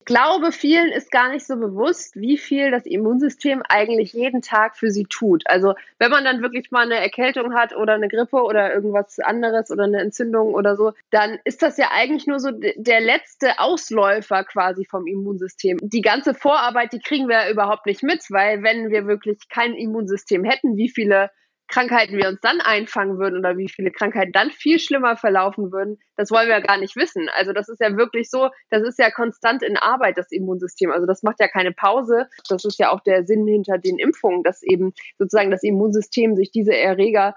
Ich 0.00 0.14
glaube, 0.14 0.52
vielen 0.52 0.90
ist 0.90 1.10
gar 1.10 1.30
nicht 1.30 1.46
so 1.46 1.56
bewusst, 1.56 2.16
wie 2.16 2.38
viel 2.38 2.70
das 2.70 2.86
Immunsystem 2.86 3.62
eigentlich 3.68 4.14
jeden 4.14 4.40
Tag 4.40 4.74
für 4.74 4.90
sie 4.90 5.04
tut. 5.04 5.42
Also 5.46 5.74
wenn 5.98 6.10
man 6.10 6.24
dann 6.24 6.40
wirklich 6.40 6.70
mal 6.70 6.86
eine 6.86 6.94
Erkältung 6.94 7.52
hat 7.52 7.76
oder 7.76 7.92
eine 7.92 8.08
Grippe 8.08 8.42
oder 8.42 8.72
irgendwas 8.72 9.18
anderes 9.18 9.70
oder 9.70 9.84
eine 9.84 10.00
Entzündung 10.00 10.54
oder 10.54 10.76
so, 10.76 10.92
dann 11.10 11.38
ist 11.44 11.60
das 11.60 11.76
ja 11.76 11.90
eigentlich 11.92 12.26
nur 12.26 12.40
so 12.40 12.50
der 12.52 13.02
letzte 13.02 13.58
Ausläufer 13.58 14.44
quasi 14.44 14.86
vom 14.86 15.06
Immunsystem. 15.06 15.76
Die 15.82 16.00
ganze 16.00 16.32
Vorarbeit, 16.32 16.94
die 16.94 17.00
kriegen 17.00 17.28
wir 17.28 17.42
ja 17.44 17.50
überhaupt 17.50 17.84
nicht 17.84 18.02
mit, 18.02 18.22
weil 18.30 18.62
wenn 18.62 18.88
wir 18.88 19.06
wirklich 19.06 19.50
kein 19.50 19.74
Immunsystem 19.74 20.42
hätten, 20.42 20.78
wie 20.78 20.88
viele 20.88 21.30
Krankheiten 21.68 22.16
wir 22.16 22.28
uns 22.28 22.40
dann 22.40 22.60
einfangen 22.60 23.18
würden 23.18 23.38
oder 23.38 23.56
wie 23.58 23.68
viele 23.68 23.90
Krankheiten 23.90 24.32
dann 24.32 24.50
viel 24.50 24.78
schlimmer 24.78 25.16
verlaufen 25.16 25.70
würden, 25.70 25.98
das 26.16 26.30
wollen 26.30 26.48
wir 26.48 26.56
ja 26.56 26.60
gar 26.60 26.78
nicht 26.78 26.96
wissen. 26.96 27.28
Also 27.36 27.52
das 27.52 27.68
ist 27.68 27.80
ja 27.80 27.96
wirklich 27.96 28.30
so, 28.30 28.48
das 28.70 28.82
ist 28.82 28.98
ja 28.98 29.10
konstant 29.10 29.62
in 29.62 29.76
Arbeit, 29.76 30.16
das 30.16 30.32
Immunsystem. 30.32 30.90
Also 30.90 31.06
das 31.06 31.22
macht 31.22 31.40
ja 31.40 31.48
keine 31.48 31.72
Pause. 31.72 32.28
Das 32.48 32.64
ist 32.64 32.78
ja 32.78 32.90
auch 32.90 33.00
der 33.00 33.24
Sinn 33.26 33.46
hinter 33.46 33.78
den 33.78 33.98
Impfungen, 33.98 34.42
dass 34.42 34.62
eben 34.62 34.94
sozusagen 35.18 35.50
das 35.50 35.62
Immunsystem 35.62 36.36
sich 36.36 36.50
diese 36.50 36.74
Erreger, 36.74 37.34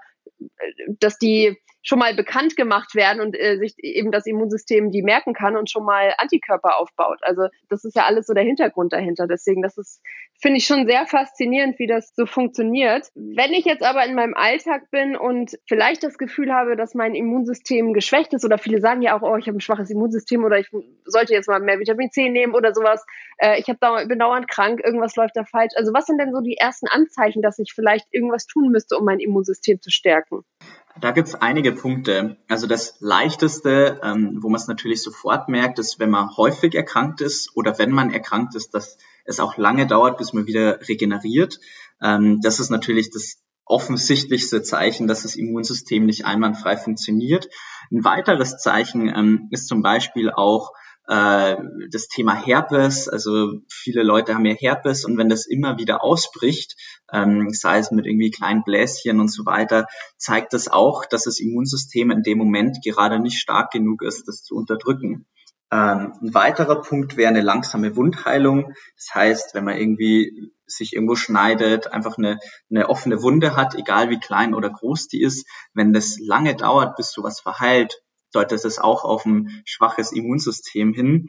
dass 0.98 1.18
die 1.18 1.58
schon 1.82 1.98
mal 1.98 2.14
bekannt 2.14 2.56
gemacht 2.56 2.94
werden 2.94 3.20
und 3.20 3.38
äh, 3.38 3.58
sich 3.58 3.74
eben 3.78 4.12
das 4.12 4.26
Immunsystem 4.26 4.90
die 4.90 5.02
merken 5.02 5.34
kann 5.34 5.56
und 5.56 5.70
schon 5.70 5.84
mal 5.84 6.14
Antikörper 6.18 6.78
aufbaut. 6.78 7.18
Also 7.22 7.48
das 7.68 7.84
ist 7.84 7.96
ja 7.96 8.04
alles 8.04 8.26
so 8.26 8.34
der 8.34 8.44
Hintergrund 8.44 8.92
dahinter. 8.92 9.26
Deswegen, 9.26 9.62
das 9.62 9.76
ist, 9.76 10.00
finde 10.40 10.58
ich 10.58 10.66
schon 10.66 10.86
sehr 10.86 11.06
faszinierend, 11.06 11.78
wie 11.78 11.88
das 11.88 12.14
so 12.14 12.26
funktioniert. 12.26 13.08
Wenn 13.14 13.52
ich 13.52 13.64
jetzt 13.64 13.82
aber 13.82 14.04
in 14.06 14.14
meinem 14.14 14.34
Alltag 14.34 14.90
bin 14.90 15.16
und 15.16 15.58
vielleicht 15.68 16.04
das 16.04 16.18
Gefühl 16.18 16.52
habe, 16.52 16.76
dass 16.76 16.94
mein 16.94 17.14
Immunsystem 17.14 17.92
geschwächt 17.94 18.32
ist 18.32 18.44
oder 18.44 18.58
viele 18.58 18.80
sagen 18.80 19.02
ja 19.02 19.18
auch, 19.18 19.22
oh, 19.22 19.36
ich 19.36 19.48
habe 19.48 19.58
ein 19.58 19.60
schwaches 19.60 19.90
Immunsystem 19.90 20.44
oder 20.44 20.58
ich 20.58 20.68
sollte 21.04 21.32
jetzt 21.32 21.48
mal 21.48 21.60
mehr 21.60 21.80
Vitamin 21.80 22.10
C 22.10 22.28
nehmen 22.28 22.54
oder 22.54 22.74
sowas, 22.74 23.04
äh, 23.38 23.58
ich 23.58 23.68
hab 23.68 23.80
dauernd, 23.80 24.08
bin 24.08 24.20
dauernd 24.20 24.48
krank, 24.48 24.80
irgendwas 24.84 25.16
läuft 25.16 25.36
da 25.36 25.44
falsch. 25.44 25.72
Also 25.76 25.92
was 25.92 26.06
sind 26.06 26.18
denn 26.18 26.32
so 26.32 26.40
die 26.40 26.56
ersten 26.56 26.86
Anzeichen, 26.86 27.42
dass 27.42 27.58
ich 27.58 27.72
vielleicht 27.74 28.06
irgendwas 28.12 28.46
tun 28.46 28.70
müsste, 28.70 28.96
um 28.96 29.04
mein 29.04 29.18
Immunsystem 29.18 29.80
zu 29.80 29.90
stärken? 29.90 30.44
Da 31.00 31.10
gibt's 31.10 31.34
einige 31.34 31.72
Punkte. 31.72 32.36
Also 32.48 32.66
das 32.66 32.96
Leichteste, 33.00 34.00
ähm, 34.02 34.38
wo 34.42 34.48
man 34.48 34.60
es 34.60 34.68
natürlich 34.68 35.02
sofort 35.02 35.48
merkt, 35.48 35.78
ist, 35.78 35.98
wenn 35.98 36.10
man 36.10 36.36
häufig 36.36 36.74
erkrankt 36.74 37.20
ist 37.20 37.56
oder 37.56 37.78
wenn 37.78 37.90
man 37.90 38.12
erkrankt 38.12 38.54
ist, 38.54 38.74
dass 38.74 38.98
es 39.24 39.40
auch 39.40 39.56
lange 39.56 39.86
dauert, 39.86 40.18
bis 40.18 40.32
man 40.32 40.46
wieder 40.46 40.86
regeneriert. 40.88 41.60
Ähm, 42.00 42.40
das 42.42 42.60
ist 42.60 42.70
natürlich 42.70 43.10
das 43.10 43.42
offensichtlichste 43.64 44.62
Zeichen, 44.62 45.06
dass 45.06 45.22
das 45.22 45.36
Immunsystem 45.36 46.04
nicht 46.04 46.26
einwandfrei 46.26 46.76
funktioniert. 46.76 47.48
Ein 47.90 48.04
weiteres 48.04 48.58
Zeichen 48.58 49.08
ähm, 49.08 49.48
ist 49.50 49.68
zum 49.68 49.82
Beispiel 49.82 50.30
auch 50.30 50.72
äh, 51.08 51.56
das 51.90 52.08
Thema 52.08 52.34
Herpes. 52.34 53.08
Also 53.08 53.60
viele 53.68 54.02
Leute 54.02 54.34
haben 54.34 54.44
ja 54.44 54.54
Herpes 54.54 55.04
und 55.04 55.18
wenn 55.18 55.28
das 55.28 55.46
immer 55.46 55.78
wieder 55.78 56.02
ausbricht, 56.02 56.76
ähm, 57.12 57.50
sei 57.50 57.78
es 57.78 57.90
mit 57.90 58.06
irgendwie 58.06 58.30
kleinen 58.30 58.62
Bläschen 58.64 59.20
und 59.20 59.28
so 59.28 59.44
weiter, 59.44 59.86
zeigt 60.16 60.52
das 60.52 60.68
auch, 60.68 61.04
dass 61.04 61.24
das 61.24 61.40
Immunsystem 61.40 62.10
in 62.10 62.22
dem 62.22 62.38
Moment 62.38 62.78
gerade 62.84 63.18
nicht 63.18 63.38
stark 63.38 63.72
genug 63.72 64.02
ist, 64.02 64.28
das 64.28 64.42
zu 64.42 64.54
unterdrücken. 64.54 65.26
Ähm, 65.72 66.12
ein 66.20 66.34
weiterer 66.34 66.82
Punkt 66.82 67.16
wäre 67.16 67.30
eine 67.30 67.40
langsame 67.40 67.96
Wundheilung. 67.96 68.74
Das 68.96 69.14
heißt, 69.14 69.54
wenn 69.54 69.64
man 69.64 69.78
irgendwie 69.78 70.52
sich 70.66 70.92
irgendwo 70.92 71.16
schneidet, 71.16 71.92
einfach 71.92 72.18
eine, 72.18 72.38
eine 72.70 72.90
offene 72.90 73.22
Wunde 73.22 73.56
hat, 73.56 73.74
egal 73.74 74.10
wie 74.10 74.20
klein 74.20 74.54
oder 74.54 74.68
groß 74.68 75.08
die 75.08 75.22
ist, 75.22 75.46
wenn 75.72 75.94
das 75.94 76.18
lange 76.18 76.54
dauert, 76.54 76.96
bis 76.96 77.10
sowas 77.10 77.40
verheilt, 77.40 78.02
deutet 78.32 78.64
es 78.64 78.78
auch 78.78 79.04
auf 79.04 79.24
ein 79.26 79.62
schwaches 79.64 80.12
Immunsystem 80.12 80.92
hin. 80.92 81.28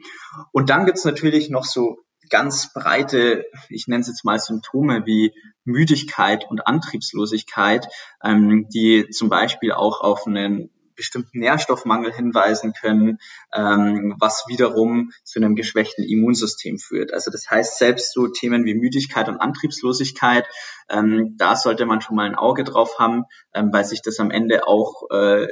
Und 0.52 0.70
dann 0.70 0.86
gibt's 0.86 1.04
natürlich 1.04 1.50
noch 1.50 1.64
so 1.64 1.98
ganz 2.30 2.72
breite, 2.72 3.44
ich 3.68 3.86
nenne 3.86 4.00
es 4.00 4.08
jetzt 4.08 4.24
mal 4.24 4.38
Symptome 4.38 5.04
wie 5.06 5.32
Müdigkeit 5.64 6.48
und 6.48 6.66
Antriebslosigkeit, 6.66 7.86
ähm, 8.22 8.68
die 8.72 9.08
zum 9.10 9.28
Beispiel 9.28 9.72
auch 9.72 10.00
auf 10.00 10.26
einen 10.26 10.70
bestimmten 10.96 11.38
Nährstoffmangel 11.38 12.12
hinweisen 12.12 12.72
können, 12.72 13.18
ähm, 13.52 14.16
was 14.18 14.44
wiederum 14.48 15.10
zu 15.22 15.38
einem 15.38 15.54
geschwächten 15.54 16.04
Immunsystem 16.04 16.78
führt. 16.78 17.12
Also 17.12 17.30
das 17.30 17.50
heißt, 17.50 17.78
selbst 17.78 18.12
so 18.12 18.28
Themen 18.28 18.64
wie 18.64 18.74
Müdigkeit 18.74 19.28
und 19.28 19.38
Antriebslosigkeit, 19.38 20.46
ähm, 20.88 21.34
da 21.36 21.56
sollte 21.56 21.86
man 21.86 22.00
schon 22.00 22.16
mal 22.16 22.26
ein 22.26 22.34
Auge 22.34 22.64
drauf 22.64 22.98
haben, 22.98 23.24
ähm, 23.54 23.70
weil 23.72 23.84
sich 23.84 24.02
das 24.02 24.20
am 24.20 24.30
Ende 24.30 24.66
auch 24.66 25.08
äh, 25.10 25.46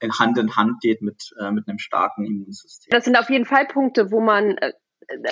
in 0.00 0.12
Hand 0.18 0.38
in 0.38 0.56
Hand 0.56 0.80
geht 0.80 1.02
mit, 1.02 1.34
äh, 1.40 1.50
mit 1.50 1.68
einem 1.68 1.78
starken 1.78 2.24
Immunsystem. 2.24 2.90
Das 2.90 3.04
sind 3.04 3.16
auf 3.16 3.30
jeden 3.30 3.44
Fall 3.44 3.66
Punkte, 3.66 4.10
wo 4.10 4.20
man 4.20 4.56
äh, 4.58 4.72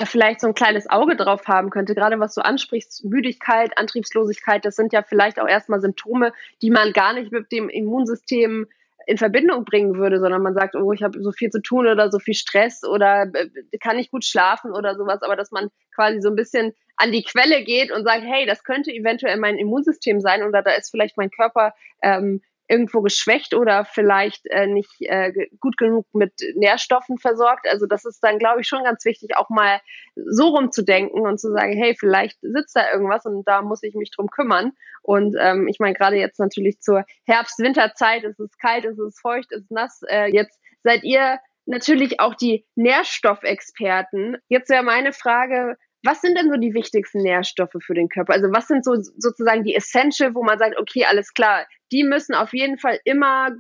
vielleicht 0.05 0.41
so 0.41 0.49
ein 0.49 0.55
kleines 0.55 0.89
Auge 0.89 1.17
drauf 1.17 1.47
haben 1.47 1.71
könnte. 1.71 1.95
Gerade 1.95 2.19
was 2.19 2.35
du 2.35 2.45
ansprichst, 2.45 3.05
Müdigkeit, 3.05 3.77
Antriebslosigkeit, 3.77 4.65
das 4.65 4.75
sind 4.77 4.93
ja 4.93 5.03
vielleicht 5.03 5.39
auch 5.39 5.49
erstmal 5.49 5.81
Symptome, 5.81 6.33
die 6.63 6.71
man 6.71 6.93
gar 6.93 7.13
nicht 7.13 7.31
mit 7.31 7.53
dem 7.53 7.69
Immunsystem 7.69 8.67
in 9.07 9.19
Verbindung 9.19 9.65
bringen 9.65 9.97
würde, 9.97 10.19
sondern 10.19 10.43
man 10.43 10.55
sagt, 10.55 10.75
oh, 10.75 10.93
ich 10.93 11.03
habe 11.03 11.23
so 11.23 11.31
viel 11.31 11.51
zu 11.51 11.63
tun 11.63 11.87
oder 11.87 12.11
so 12.11 12.19
viel 12.19 12.35
Stress 12.35 12.83
oder 12.85 13.31
äh, 13.33 13.79
kann 13.81 13.99
ich 13.99 14.11
gut 14.11 14.25
schlafen 14.25 14.73
oder 14.73 14.97
sowas, 14.97 15.23
aber 15.23 15.37
dass 15.37 15.53
man 15.53 15.69
quasi 15.95 16.21
so 16.21 16.29
ein 16.29 16.37
bisschen 16.37 16.75
an 16.97 17.13
die 17.13 17.23
Quelle 17.23 17.63
geht 17.63 17.93
und 17.93 18.05
sagt, 18.05 18.25
hey, 18.25 18.47
das 18.47 18.65
könnte 18.65 18.91
eventuell 18.93 19.37
mein 19.37 19.59
Immunsystem 19.59 20.21
sein 20.21 20.43
oder 20.43 20.63
da 20.63 20.73
ist 20.73 20.91
vielleicht 20.91 21.17
mein 21.17 21.31
Körper 21.31 21.73
ähm, 22.03 22.43
irgendwo 22.69 23.01
geschwächt 23.03 23.55
oder 23.55 23.85
vielleicht 23.85 24.47
äh, 24.47 24.67
nicht 24.67 24.91
äh, 25.01 25.33
gut 25.61 25.77
genug 25.77 26.07
mit 26.13 26.33
Nährstoffen 26.55 27.19
versorgt. 27.19 27.67
Also 27.69 27.87
das 27.87 28.05
ist 28.05 28.21
dann, 28.23 28.39
glaube 28.39 28.61
ich, 28.61 28.69
schon 28.69 28.85
ganz 28.85 29.05
wichtig, 29.05 29.37
auch 29.37 29.49
mal 29.51 29.81
so 30.15 30.49
rumzudenken 30.49 31.21
und 31.21 31.39
zu 31.39 31.53
sagen, 31.53 31.73
hey, 31.73 31.95
vielleicht 31.99 32.39
sitzt 32.41 32.77
da 32.77 32.91
irgendwas 32.93 33.25
und 33.25 33.47
da 33.47 33.63
muss 33.63 33.83
ich 33.83 33.95
mich 33.95 34.11
drum 34.11 34.29
kümmern. 34.29 34.73
Und 35.03 35.37
ähm, 35.39 35.69
ich 35.69 35.79
meine, 35.79 35.95
gerade 35.95 36.17
jetzt 36.17 36.41
natürlich 36.41 36.81
zur 36.81 37.05
Herbst-Winterzeit, 37.27 38.25
es 38.25 38.39
ist 38.39 38.59
kalt, 38.59 38.85
es 38.85 38.99
ist 38.99 39.21
feucht, 39.21 39.53
es 39.53 39.63
ist 39.63 39.71
nass. 39.71 40.01
Äh, 40.09 40.33
jetzt 40.33 40.59
seid 40.83 41.05
ihr 41.05 41.39
natürlich 41.67 42.21
auch 42.21 42.35
die 42.35 42.65
Nährstoffexperten. 42.75 44.39
Jetzt 44.49 44.71
wäre 44.71 44.83
meine 44.83 45.13
Frage, 45.13 45.77
was 46.03 46.21
sind 46.21 46.39
denn 46.39 46.51
so 46.51 46.57
die 46.57 46.75
wichtigsten 46.75 47.23
Nährstoffe 47.23 47.77
für 47.81 47.95
den 47.95 48.09
Körper? 48.09 48.33
Also 48.33 48.49
was 48.53 48.69
sind 48.69 48.85
so 48.85 48.95
sozusagen 48.95 49.65
die 49.65 49.75
Essential, 49.75 50.35
wo 50.35 50.43
man 50.43 50.59
sagt, 50.59 50.79
okay, 50.79 51.05
alles 51.05 51.35
klar, 51.35 51.67
die 51.93 52.05
müssen 52.05 52.35
auf 52.35 52.53
jeden 52.53 52.79
Fall 52.79 53.01
immer 53.05 53.51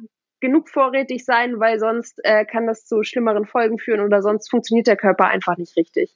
genug 0.40 0.69
vorrätig 0.69 1.25
sein, 1.25 1.59
weil 1.59 1.78
sonst 1.78 2.21
äh, 2.23 2.45
kann 2.45 2.66
das 2.66 2.87
zu 2.87 3.02
schlimmeren 3.02 3.47
Folgen 3.47 3.78
führen 3.78 4.00
oder 4.00 4.23
sonst 4.23 4.50
funktioniert 4.50 4.87
der 4.87 4.97
Körper 4.97 5.26
einfach 5.26 5.57
nicht 5.57 5.76
richtig. 5.76 6.14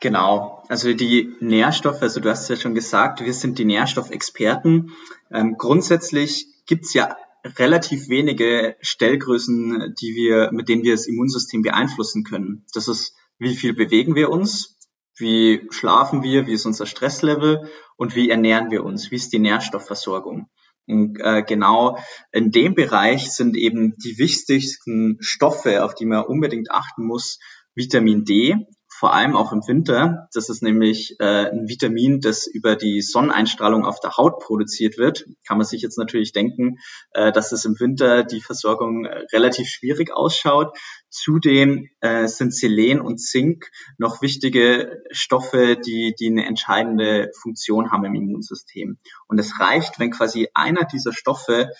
Genau, 0.00 0.62
also 0.68 0.92
die 0.94 1.34
Nährstoffe, 1.40 2.02
also 2.02 2.20
du 2.20 2.30
hast 2.30 2.42
es 2.42 2.48
ja 2.48 2.56
schon 2.56 2.74
gesagt, 2.74 3.24
wir 3.24 3.34
sind 3.34 3.58
die 3.58 3.64
Nährstoffexperten. 3.64 4.92
Ähm, 5.30 5.56
grundsätzlich 5.58 6.46
gibt's 6.66 6.94
ja 6.94 7.16
relativ 7.44 8.08
wenige 8.08 8.76
Stellgrößen, 8.80 9.94
die 10.00 10.14
wir, 10.14 10.50
mit 10.52 10.68
denen 10.68 10.82
wir 10.82 10.92
das 10.92 11.06
Immunsystem 11.06 11.62
beeinflussen 11.62 12.24
können. 12.24 12.64
Das 12.74 12.88
ist, 12.88 13.14
wie 13.38 13.54
viel 13.54 13.74
bewegen 13.74 14.14
wir 14.14 14.30
uns, 14.30 14.77
wie 15.18 15.66
schlafen 15.70 16.22
wir, 16.22 16.46
wie 16.46 16.52
ist 16.54 16.66
unser 16.66 16.86
Stresslevel 16.86 17.68
und 17.96 18.14
wie 18.14 18.30
ernähren 18.30 18.70
wir 18.70 18.84
uns, 18.84 19.10
wie 19.10 19.16
ist 19.16 19.32
die 19.32 19.38
Nährstoffversorgung. 19.38 20.48
Und 20.86 21.20
äh, 21.20 21.42
genau 21.42 21.98
in 22.32 22.50
dem 22.50 22.74
Bereich 22.74 23.30
sind 23.30 23.56
eben 23.56 23.94
die 23.98 24.18
wichtigsten 24.18 25.18
Stoffe, 25.20 25.84
auf 25.84 25.94
die 25.94 26.06
man 26.06 26.24
unbedingt 26.24 26.70
achten 26.70 27.04
muss, 27.04 27.38
Vitamin 27.74 28.24
D, 28.24 28.56
vor 28.98 29.14
allem 29.14 29.36
auch 29.36 29.52
im 29.52 29.62
Winter. 29.68 30.28
Das 30.32 30.48
ist 30.48 30.62
nämlich 30.62 31.14
äh, 31.20 31.50
ein 31.50 31.68
Vitamin, 31.68 32.20
das 32.20 32.48
über 32.48 32.74
die 32.74 33.00
Sonneneinstrahlung 33.00 33.84
auf 33.84 34.00
der 34.00 34.16
Haut 34.16 34.40
produziert 34.40 34.98
wird. 34.98 35.24
Kann 35.46 35.58
man 35.58 35.66
sich 35.66 35.82
jetzt 35.82 35.98
natürlich 35.98 36.32
denken, 36.32 36.78
äh, 37.12 37.30
dass 37.30 37.52
es 37.52 37.64
im 37.64 37.78
Winter 37.78 38.24
die 38.24 38.40
Versorgung 38.40 39.04
äh, 39.04 39.24
relativ 39.32 39.68
schwierig 39.68 40.10
ausschaut. 40.12 40.76
Zudem 41.10 41.88
äh, 42.00 42.26
sind 42.26 42.54
Selen 42.54 43.00
und 43.00 43.18
Zink 43.18 43.70
noch 43.96 44.20
wichtige 44.22 45.02
Stoffe, 45.10 45.76
die, 45.76 46.14
die 46.18 46.28
eine 46.28 46.46
entscheidende 46.46 47.30
Funktion 47.40 47.90
haben 47.90 48.04
im 48.04 48.14
Immunsystem. 48.14 48.98
Und 49.26 49.38
es 49.38 49.58
reicht, 49.58 49.98
wenn 49.98 50.10
quasi 50.10 50.48
einer 50.54 50.84
dieser 50.84 51.12
Stoffe 51.12 51.70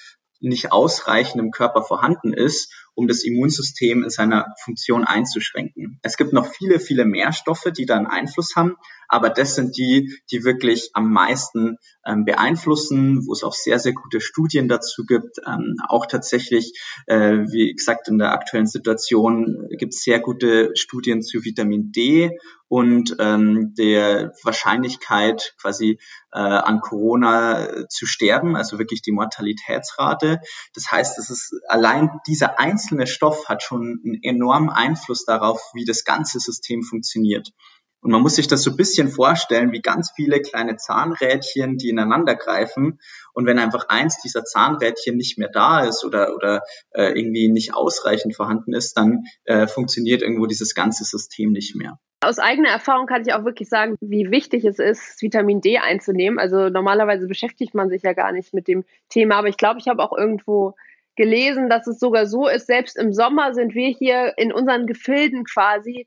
nicht 0.40 0.73
ausreichend 0.73 1.40
im 1.42 1.50
Körper 1.50 1.82
vorhanden 1.82 2.32
ist, 2.32 2.73
um 2.94 3.08
das 3.08 3.25
Immunsystem 3.25 4.04
in 4.04 4.11
seiner 4.11 4.54
Funktion 4.64 5.04
einzuschränken. 5.04 5.99
Es 6.02 6.16
gibt 6.16 6.32
noch 6.32 6.47
viele, 6.47 6.80
viele 6.80 7.04
mehr 7.04 7.32
Stoffe, 7.32 7.73
die 7.73 7.87
da 7.87 7.97
einen 7.97 8.06
Einfluss 8.06 8.54
haben, 8.56 8.76
aber 9.09 9.31
das 9.31 9.55
sind 9.55 9.77
die, 9.77 10.21
die 10.31 10.45
wirklich 10.45 10.91
am 10.93 11.11
meisten 11.11 11.79
ähm, 12.07 12.25
beeinflussen, 12.25 13.27
wo 13.27 13.33
es 13.33 13.43
auch 13.43 13.55
sehr, 13.55 13.79
sehr 13.79 13.95
gute 13.95 14.21
Studien 14.21 14.69
dazu 14.69 15.05
gibt. 15.05 15.38
Ähm, 15.47 15.77
auch 15.88 16.07
tatsächlich, 16.07 16.79
äh, 17.07 17.38
wie 17.50 17.75
gesagt, 17.75 18.09
in 18.09 18.19
der 18.19 18.33
aktuellen 18.33 18.67
Situation 18.67 19.69
gibt 19.79 19.95
es 19.95 20.03
sehr 20.03 20.21
gute 20.21 20.71
Studien 20.75 21.23
zu 21.23 21.45
Vitamin 21.45 21.91
D 21.91 22.38
und 22.69 23.17
ähm, 23.19 23.73
der 23.79 24.35
Wahrscheinlichkeit 24.43 25.55
quasi 25.61 25.99
äh, 26.33 26.38
an 26.38 26.81
Corona 26.81 27.88
zu 27.88 28.05
sterben, 28.05 28.57
also 28.57 28.79
wirklich 28.79 29.00
die 29.00 29.12
Mortalitätsrate. 29.12 30.41
Das 30.75 30.91
heißt, 30.91 31.19
es 31.19 31.31
ist 31.31 31.55
allein 31.67 32.11
dieser 32.27 32.61
einzelne 32.61 33.07
Stoff 33.07 33.49
hat 33.49 33.62
schon 33.62 34.00
einen 34.05 34.23
enormen 34.23 34.69
Einfluss 34.69 35.25
darauf, 35.25 35.61
wie 35.73 35.87
das 35.87 36.05
ganze 36.05 36.41
System 36.41 36.83
funktioniert. 36.83 37.53
Und 38.00 38.12
man 38.12 38.23
muss 38.23 38.37
sich 38.37 38.47
das 38.47 38.62
so 38.62 38.71
ein 38.71 38.76
bisschen 38.76 39.09
vorstellen, 39.09 39.73
wie 39.73 39.81
ganz 39.81 40.12
viele 40.14 40.40
kleine 40.40 40.76
Zahnrädchen, 40.76 41.78
die 41.78 41.88
ineinander 41.88 42.37
greifen. 42.37 43.00
Und 43.33 43.47
wenn 43.47 43.59
einfach 43.59 43.88
eins 43.88 44.21
dieser 44.23 44.45
Zahnrädchen 44.45 45.17
nicht 45.17 45.38
mehr 45.38 45.49
da 45.49 45.85
ist 45.85 46.05
oder, 46.05 46.35
oder 46.35 46.62
äh, 46.93 47.19
irgendwie 47.19 47.49
nicht 47.49 47.75
ausreichend 47.75 48.37
vorhanden 48.37 48.73
ist, 48.73 48.97
dann 48.97 49.25
äh, 49.45 49.67
funktioniert 49.67 50.23
irgendwo 50.23 50.47
dieses 50.47 50.75
ganze 50.75 51.05
System 51.05 51.50
nicht 51.50 51.75
mehr. 51.75 51.99
Aus 52.21 52.38
eigener 52.40 52.71
Erfahrung 52.71 53.07
kann 53.07 53.23
ich 53.23 53.33
auch 53.33 53.45
wirklich 53.45 53.69
sagen, 53.69 53.97
wie 54.00 54.31
wichtig 54.31 54.64
es 54.64 54.78
ist, 54.81 55.23
Vitamin 55.23 55.61
D 55.61 55.78
einzunehmen. 55.78 56.38
Also 56.38 56.69
normalerweise 56.69 57.28
beschäftigt 57.28 57.75
man 57.75 57.90
sich 57.90 58.02
ja 58.02 58.12
gar 58.12 58.33
nicht 58.33 58.52
mit 58.52 58.67
dem 58.67 58.85
Thema, 59.09 59.37
aber 59.37 59.49
ich 59.49 59.57
glaube, 59.57 59.78
ich 59.78 59.87
habe 59.87 60.02
auch 60.02 60.17
irgendwo 60.17 60.75
gelesen, 61.14 61.69
dass 61.69 61.87
es 61.87 61.99
sogar 61.99 62.26
so 62.26 62.49
ist, 62.49 62.67
selbst 62.67 62.97
im 62.97 63.12
Sommer 63.12 63.52
sind 63.52 63.75
wir 63.75 63.88
hier 63.88 64.35
in 64.37 64.52
unseren 64.52 64.87
Gefilden 64.87 65.45
quasi 65.45 66.07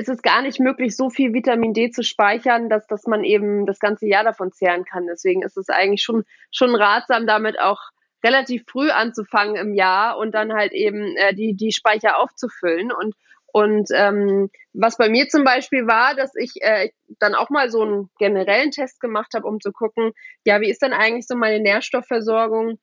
ist 0.00 0.08
es 0.08 0.22
gar 0.22 0.42
nicht 0.42 0.60
möglich, 0.60 0.96
so 0.96 1.10
viel 1.10 1.34
Vitamin 1.34 1.74
D 1.74 1.90
zu 1.90 2.02
speichern, 2.02 2.68
dass, 2.68 2.86
dass 2.86 3.06
man 3.06 3.22
eben 3.22 3.66
das 3.66 3.78
ganze 3.78 4.06
Jahr 4.06 4.24
davon 4.24 4.50
zehren 4.50 4.84
kann. 4.84 5.06
Deswegen 5.06 5.42
ist 5.42 5.56
es 5.56 5.68
eigentlich 5.68 6.02
schon, 6.02 6.24
schon 6.50 6.74
ratsam, 6.74 7.26
damit 7.26 7.60
auch 7.60 7.80
relativ 8.24 8.64
früh 8.66 8.90
anzufangen 8.90 9.56
im 9.56 9.74
Jahr 9.74 10.18
und 10.18 10.32
dann 10.34 10.52
halt 10.52 10.72
eben 10.72 11.16
äh, 11.16 11.34
die, 11.34 11.54
die 11.54 11.72
Speicher 11.72 12.18
aufzufüllen. 12.18 12.92
Und, 12.92 13.14
und 13.52 13.90
ähm, 13.94 14.50
was 14.72 14.96
bei 14.96 15.08
mir 15.08 15.28
zum 15.28 15.44
Beispiel 15.44 15.86
war, 15.86 16.14
dass 16.14 16.34
ich 16.34 16.54
äh, 16.60 16.90
dann 17.18 17.34
auch 17.34 17.50
mal 17.50 17.70
so 17.70 17.82
einen 17.82 18.10
generellen 18.18 18.70
Test 18.70 19.00
gemacht 19.00 19.32
habe, 19.34 19.46
um 19.46 19.60
zu 19.60 19.72
gucken, 19.72 20.12
ja, 20.44 20.60
wie 20.60 20.70
ist 20.70 20.82
denn 20.82 20.92
eigentlich 20.92 21.26
so 21.26 21.36
meine 21.36 21.60
Nährstoffversorgung 21.60 22.78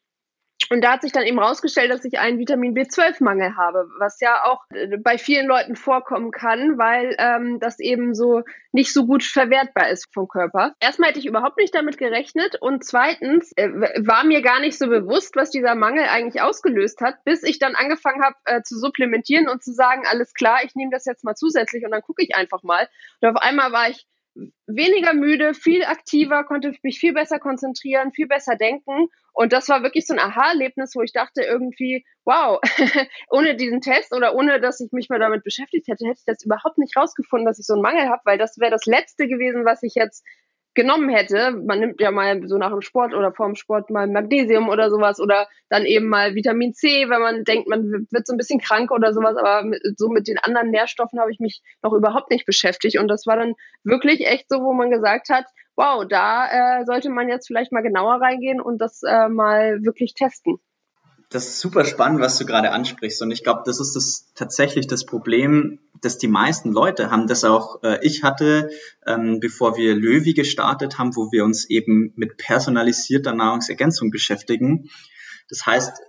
und 0.69 0.81
da 0.83 0.93
hat 0.93 1.01
sich 1.01 1.11
dann 1.11 1.23
eben 1.23 1.39
rausgestellt, 1.39 1.91
dass 1.91 2.03
ich 2.03 2.19
einen 2.19 2.39
Vitamin 2.39 2.75
B12-Mangel 2.75 3.55
habe, 3.55 3.89
was 3.99 4.19
ja 4.19 4.43
auch 4.43 4.63
äh, 4.71 4.97
bei 4.97 5.17
vielen 5.17 5.47
Leuten 5.47 5.75
vorkommen 5.75 6.31
kann, 6.31 6.77
weil 6.77 7.15
ähm, 7.19 7.59
das 7.59 7.79
eben 7.79 8.13
so 8.13 8.43
nicht 8.71 8.93
so 8.93 9.05
gut 9.05 9.23
verwertbar 9.23 9.89
ist 9.89 10.07
vom 10.13 10.27
Körper. 10.27 10.73
Erstmal 10.79 11.09
hätte 11.09 11.19
ich 11.19 11.25
überhaupt 11.25 11.57
nicht 11.57 11.73
damit 11.73 11.97
gerechnet 11.97 12.57
und 12.59 12.83
zweitens 12.83 13.51
äh, 13.55 13.69
war 13.69 14.23
mir 14.25 14.41
gar 14.41 14.59
nicht 14.59 14.77
so 14.77 14.87
bewusst, 14.87 15.35
was 15.35 15.51
dieser 15.51 15.75
Mangel 15.75 16.05
eigentlich 16.05 16.41
ausgelöst 16.41 17.01
hat, 17.01 17.23
bis 17.23 17.43
ich 17.43 17.59
dann 17.59 17.75
angefangen 17.75 18.23
habe 18.23 18.35
äh, 18.45 18.61
zu 18.61 18.77
supplementieren 18.77 19.47
und 19.47 19.63
zu 19.63 19.71
sagen, 19.71 20.03
alles 20.05 20.33
klar, 20.33 20.59
ich 20.65 20.75
nehme 20.75 20.91
das 20.91 21.05
jetzt 21.05 21.23
mal 21.23 21.35
zusätzlich 21.35 21.85
und 21.85 21.91
dann 21.91 22.01
gucke 22.01 22.23
ich 22.23 22.35
einfach 22.35 22.63
mal. 22.63 22.89
Und 23.21 23.29
auf 23.29 23.41
einmal 23.41 23.71
war 23.71 23.89
ich 23.89 24.05
weniger 24.67 25.13
müde, 25.13 25.53
viel 25.53 25.83
aktiver, 25.83 26.43
konnte 26.43 26.73
mich 26.83 26.99
viel 26.99 27.13
besser 27.13 27.39
konzentrieren, 27.39 28.11
viel 28.11 28.27
besser 28.27 28.55
denken. 28.55 29.07
Und 29.33 29.53
das 29.53 29.69
war 29.69 29.83
wirklich 29.83 30.05
so 30.05 30.13
ein 30.13 30.19
Aha-Erlebnis, 30.19 30.95
wo 30.95 31.01
ich 31.01 31.13
dachte 31.13 31.43
irgendwie, 31.43 32.05
wow, 32.25 32.59
ohne 33.29 33.55
diesen 33.55 33.81
Test 33.81 34.13
oder 34.13 34.35
ohne, 34.35 34.59
dass 34.59 34.79
ich 34.79 34.91
mich 34.91 35.09
mal 35.09 35.19
damit 35.19 35.43
beschäftigt 35.43 35.87
hätte, 35.87 36.05
hätte 36.05 36.19
ich 36.19 36.25
das 36.25 36.43
überhaupt 36.43 36.77
nicht 36.77 36.97
rausgefunden, 36.97 37.45
dass 37.45 37.59
ich 37.59 37.65
so 37.65 37.73
einen 37.73 37.83
Mangel 37.83 38.09
habe, 38.09 38.21
weil 38.25 38.37
das 38.37 38.57
wäre 38.57 38.71
das 38.71 38.85
Letzte 38.85 39.27
gewesen, 39.27 39.65
was 39.65 39.83
ich 39.83 39.95
jetzt 39.95 40.23
genommen 40.77 41.09
hätte. 41.09 41.51
Man 41.51 41.81
nimmt 41.81 41.99
ja 41.99 42.11
mal 42.11 42.47
so 42.47 42.57
nach 42.57 42.71
dem 42.71 42.81
Sport 42.81 43.13
oder 43.13 43.33
vorm 43.33 43.55
Sport 43.55 43.89
mal 43.89 44.07
Magnesium 44.07 44.69
oder 44.69 44.89
sowas 44.89 45.19
oder 45.19 45.47
dann 45.69 45.83
eben 45.85 46.07
mal 46.07 46.35
Vitamin 46.35 46.73
C, 46.73 47.09
wenn 47.09 47.19
man 47.19 47.43
denkt, 47.43 47.67
man 47.67 48.07
wird 48.09 48.25
so 48.25 48.33
ein 48.33 48.37
bisschen 48.37 48.61
krank 48.61 48.91
oder 48.91 49.13
sowas. 49.13 49.35
Aber 49.35 49.69
so 49.97 50.07
mit 50.07 50.27
den 50.27 50.37
anderen 50.37 50.69
Nährstoffen 50.69 51.19
habe 51.19 51.31
ich 51.31 51.39
mich 51.39 51.61
noch 51.81 51.91
überhaupt 51.91 52.31
nicht 52.31 52.45
beschäftigt. 52.45 52.97
Und 52.97 53.09
das 53.09 53.25
war 53.25 53.35
dann 53.35 53.55
wirklich 53.83 54.25
echt 54.25 54.47
so, 54.47 54.61
wo 54.61 54.71
man 54.71 54.91
gesagt 54.91 55.29
hat, 55.29 55.45
wow, 55.75 56.05
da 56.07 56.79
äh, 56.79 56.85
sollte 56.85 57.09
man 57.09 57.27
jetzt 57.27 57.47
vielleicht 57.47 57.71
mal 57.71 57.83
genauer 57.83 58.21
reingehen 58.21 58.61
und 58.61 58.79
das 58.79 59.01
äh, 59.03 59.27
mal 59.27 59.83
wirklich 59.83 60.13
testen 60.13 60.59
das 61.29 61.47
ist 61.47 61.59
super 61.59 61.83
spannend, 61.83 62.21
was 62.21 62.37
du 62.37 62.45
gerade 62.45 62.71
ansprichst. 62.71 63.21
Und 63.21 63.31
ich 63.31 63.43
glaube, 63.43 63.63
das 63.65 63.79
ist 63.79 63.95
das 63.95 64.31
tatsächlich 64.33 64.87
das 64.87 65.05
Problem, 65.05 65.79
dass 66.01 66.17
die 66.17 66.29
meisten 66.29 66.71
Leute 66.71 67.11
haben, 67.11 67.27
das 67.27 67.43
auch 67.43 67.83
äh, 67.83 67.99
ich 68.01 68.23
hatte, 68.23 68.69
ähm, 69.05 69.39
bevor 69.39 69.75
wir 69.75 69.93
Löwy 69.95 70.33
gestartet 70.33 70.97
haben, 70.97 71.15
wo 71.15 71.31
wir 71.31 71.43
uns 71.43 71.69
eben 71.69 72.13
mit 72.15 72.37
personalisierter 72.37 73.33
Nahrungsergänzung 73.33 74.09
beschäftigen. 74.09 74.89
Das 75.49 75.65
heißt, 75.65 76.01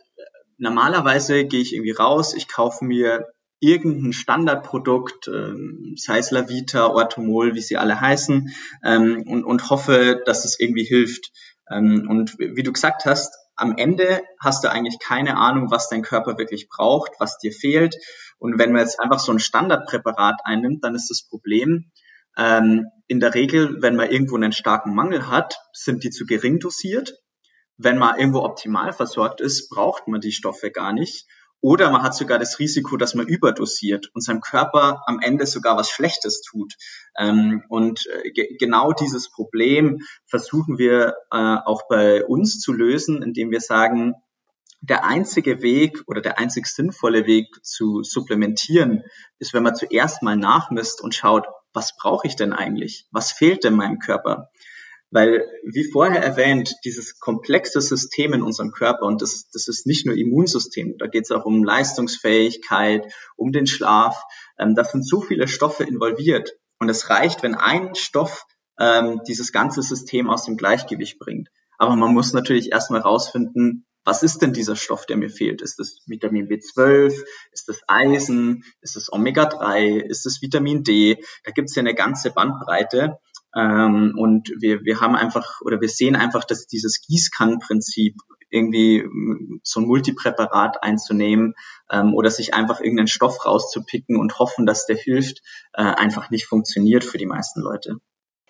normalerweise 0.57 1.45
gehe 1.45 1.61
ich 1.61 1.75
irgendwie 1.75 1.93
raus, 1.93 2.35
ich 2.35 2.49
kaufe 2.49 2.85
mir 2.85 3.27
irgendein 3.61 4.13
Standardprodukt, 4.13 5.27
ähm, 5.27 5.95
sei 5.97 6.19
es 6.19 6.31
Lavita, 6.31 6.87
Orthomol, 6.87 7.57
wie 7.57 7.61
sie 7.61 7.77
alle 7.77 8.01
heißen, 8.01 8.55
ähm, 8.85 9.25
und, 9.27 9.45
und 9.45 9.71
hoffe, 9.71 10.23
dass 10.27 10.45
es 10.45 10.61
irgendwie 10.61 10.85
hilft. 10.85 11.33
Ähm, 11.69 12.07
und 12.09 12.39
wie 12.39 12.63
du 12.63 12.73
gesagt 12.73 13.05
hast, 13.05 13.35
am 13.59 13.77
Ende 13.77 14.23
hast 14.41 14.65
du 14.65 14.71
eigentlich 14.71 14.99
keine 14.99 15.37
Ahnung, 15.37 15.71
was 15.71 15.89
dein 15.89 16.03
Körper 16.03 16.39
wirklich 16.39 16.69
braucht, 16.69 17.13
was 17.19 17.39
dir 17.39 17.53
fehlt. 17.53 17.97
Und 18.39 18.59
wenn 18.59 18.73
man 18.73 18.83
jetzt 18.83 19.01
einfach 19.01 19.19
so 19.19 19.33
ein 19.33 19.41
Standardpräparat 19.41 20.41
einnimmt, 20.45 20.85
dann 20.85 20.95
ist 20.95 21.11
das 21.11 21.29
Problem, 21.29 21.91
ähm, 22.37 22.87
in 23.09 23.21
der 23.21 23.35
Regel, 23.35 23.83
wenn 23.83 23.97
man 23.97 24.11
irgendwo 24.11 24.37
einen 24.37 24.53
starken 24.53 24.95
Mangel 24.95 25.29
hat, 25.29 25.59
sind 25.73 26.05
die 26.05 26.11
zu 26.11 26.25
gering 26.25 26.61
dosiert. 26.61 27.15
Wenn 27.77 27.99
man 27.99 28.19
irgendwo 28.19 28.41
optimal 28.41 28.93
versorgt 28.93 29.41
ist, 29.41 29.69
braucht 29.69 30.07
man 30.09 30.21
die 30.21 30.33
Stoffe 30.33 30.71
gar 30.71 30.93
nicht. 30.93 31.27
Oder 31.61 31.91
man 31.91 32.03
hat 32.03 32.15
sogar 32.15 32.39
das 32.39 32.59
Risiko, 32.61 32.97
dass 32.97 33.15
man 33.15 33.27
überdosiert 33.27 34.11
und 34.15 34.23
seinem 34.23 34.41
Körper 34.41 35.03
am 35.07 35.21
Ende 35.21 35.45
sogar 35.45 35.77
was 35.77 35.91
Schlechtes 35.91 36.41
tut. 36.41 36.75
Ähm, 37.19 37.65
und 37.69 38.07
äh, 38.07 38.31
genau 38.59 38.93
dieses 38.93 39.29
Problem 39.31 39.99
versuchen 40.27 40.79
wir 40.79 41.15
äh, 41.33 41.57
auch 41.65 41.83
bei 41.89 42.25
uns 42.25 42.61
zu 42.61 42.73
lösen, 42.73 43.23
indem 43.23 43.51
wir 43.51 43.61
sagen, 43.61 44.15
der 44.81 45.05
einzige 45.05 45.61
Weg 45.61 46.05
oder 46.07 46.21
der 46.21 46.39
einzig 46.39 46.67
sinnvolle 46.67 47.27
Weg 47.27 47.65
zu 47.65 48.05
supplementieren 48.05 49.03
ist, 49.41 49.53
wenn 49.53 49.65
man 49.65 49.75
zuerst 49.75 50.23
mal 50.23 50.37
nachmisst 50.37 51.01
und 51.01 51.15
schaut, 51.15 51.47
was 51.73 51.97
brauche 51.97 52.27
ich 52.27 52.37
denn 52.37 52.53
eigentlich? 52.53 53.07
Was 53.11 53.33
fehlt 53.33 53.65
denn 53.65 53.75
meinem 53.75 53.99
Körper? 53.99 54.51
Weil, 55.11 55.47
wie 55.65 55.91
vorher 55.91 56.23
erwähnt, 56.23 56.75
dieses 56.85 57.19
komplexe 57.19 57.81
System 57.81 58.35
in 58.35 58.43
unserem 58.43 58.73
Körper, 58.73 59.07
und 59.07 59.23
das, 59.23 59.49
das 59.51 59.67
ist 59.67 59.87
nicht 59.87 60.05
nur 60.05 60.15
Immunsystem, 60.15 60.99
da 60.99 61.07
geht 61.07 61.25
es 61.25 61.31
auch 61.31 61.47
um 61.47 61.65
Leistungsfähigkeit, 61.65 63.11
um 63.37 63.53
den 63.53 63.67
Schlaf, 63.67 64.23
ähm, 64.59 64.75
da 64.75 64.85
sind 64.85 65.07
so 65.07 65.23
viele 65.23 65.49
Stoffe 65.49 65.85
involviert. 65.85 66.53
Und 66.79 66.89
es 66.91 67.09
reicht, 67.09 67.43
wenn 67.43 67.55
ein 67.55 67.95
Stoff 67.95 68.45
ähm, 68.79 69.23
dieses 69.27 69.51
ganze 69.53 69.83
System 69.83 70.29
aus 70.29 70.45
dem 70.45 70.57
Gleichgewicht 70.57 71.19
bringt. 71.19 71.49
Aber 71.79 71.97
man 71.97 72.13
muss 72.13 72.33
natürlich 72.33 72.73
erstmal 72.73 73.01
rausfinden, 73.01 73.87
was 74.05 74.23
ist 74.23 74.41
denn 74.41 74.53
dieser 74.55 74.75
Stoff, 74.75 75.05
der 75.05 75.19
mir 75.19 75.29
fehlt? 75.29 75.61
Ist 75.61 75.79
es 75.81 76.03
Vitamin 76.07 76.49
B12? 76.49 77.15
Ist 77.53 77.69
es 77.69 77.83
Eisen? 77.89 78.65
Ist 78.81 78.97
es 78.97 79.13
Omega-3? 79.13 80.01
Ist 80.01 80.25
es 80.25 80.41
Vitamin 80.41 80.83
D? 80.83 81.23
Da 81.45 81.51
gibt 81.51 81.69
es 81.69 81.75
ja 81.75 81.81
eine 81.81 81.95
ganze 81.95 82.31
Bandbreite. 82.31 83.19
Ähm, 83.59 84.15
und 84.17 84.53
wir, 84.61 84.85
wir 84.85 85.01
haben 85.01 85.17
einfach 85.17 85.61
oder 85.63 85.81
wir 85.81 85.89
sehen 85.89 86.15
einfach, 86.15 86.45
dass 86.45 86.69
dieses 86.69 87.01
Gießkannenprinzip 87.01 88.15
irgendwie 88.51 89.05
so 89.65 89.81
ein 89.81 89.87
Multipräparat 89.87 90.83
einzunehmen 90.83 91.55
ähm, 91.91 92.15
oder 92.15 92.31
sich 92.31 92.55
einfach 92.55 92.81
irgendeinen 92.81 93.09
Stoff 93.09 93.45
rauszupicken 93.45 94.17
und 94.17 94.39
hoffen, 94.39 94.65
dass 94.65 94.87
der 94.87 94.97
hilft, 94.97 95.43
äh, 95.73 95.83
einfach 95.83 96.31
nicht 96.31 96.47
funktioniert 96.47 97.05
für 97.05 97.19
die 97.19 97.27
meisten 97.27 97.61
Leute. 97.61 97.99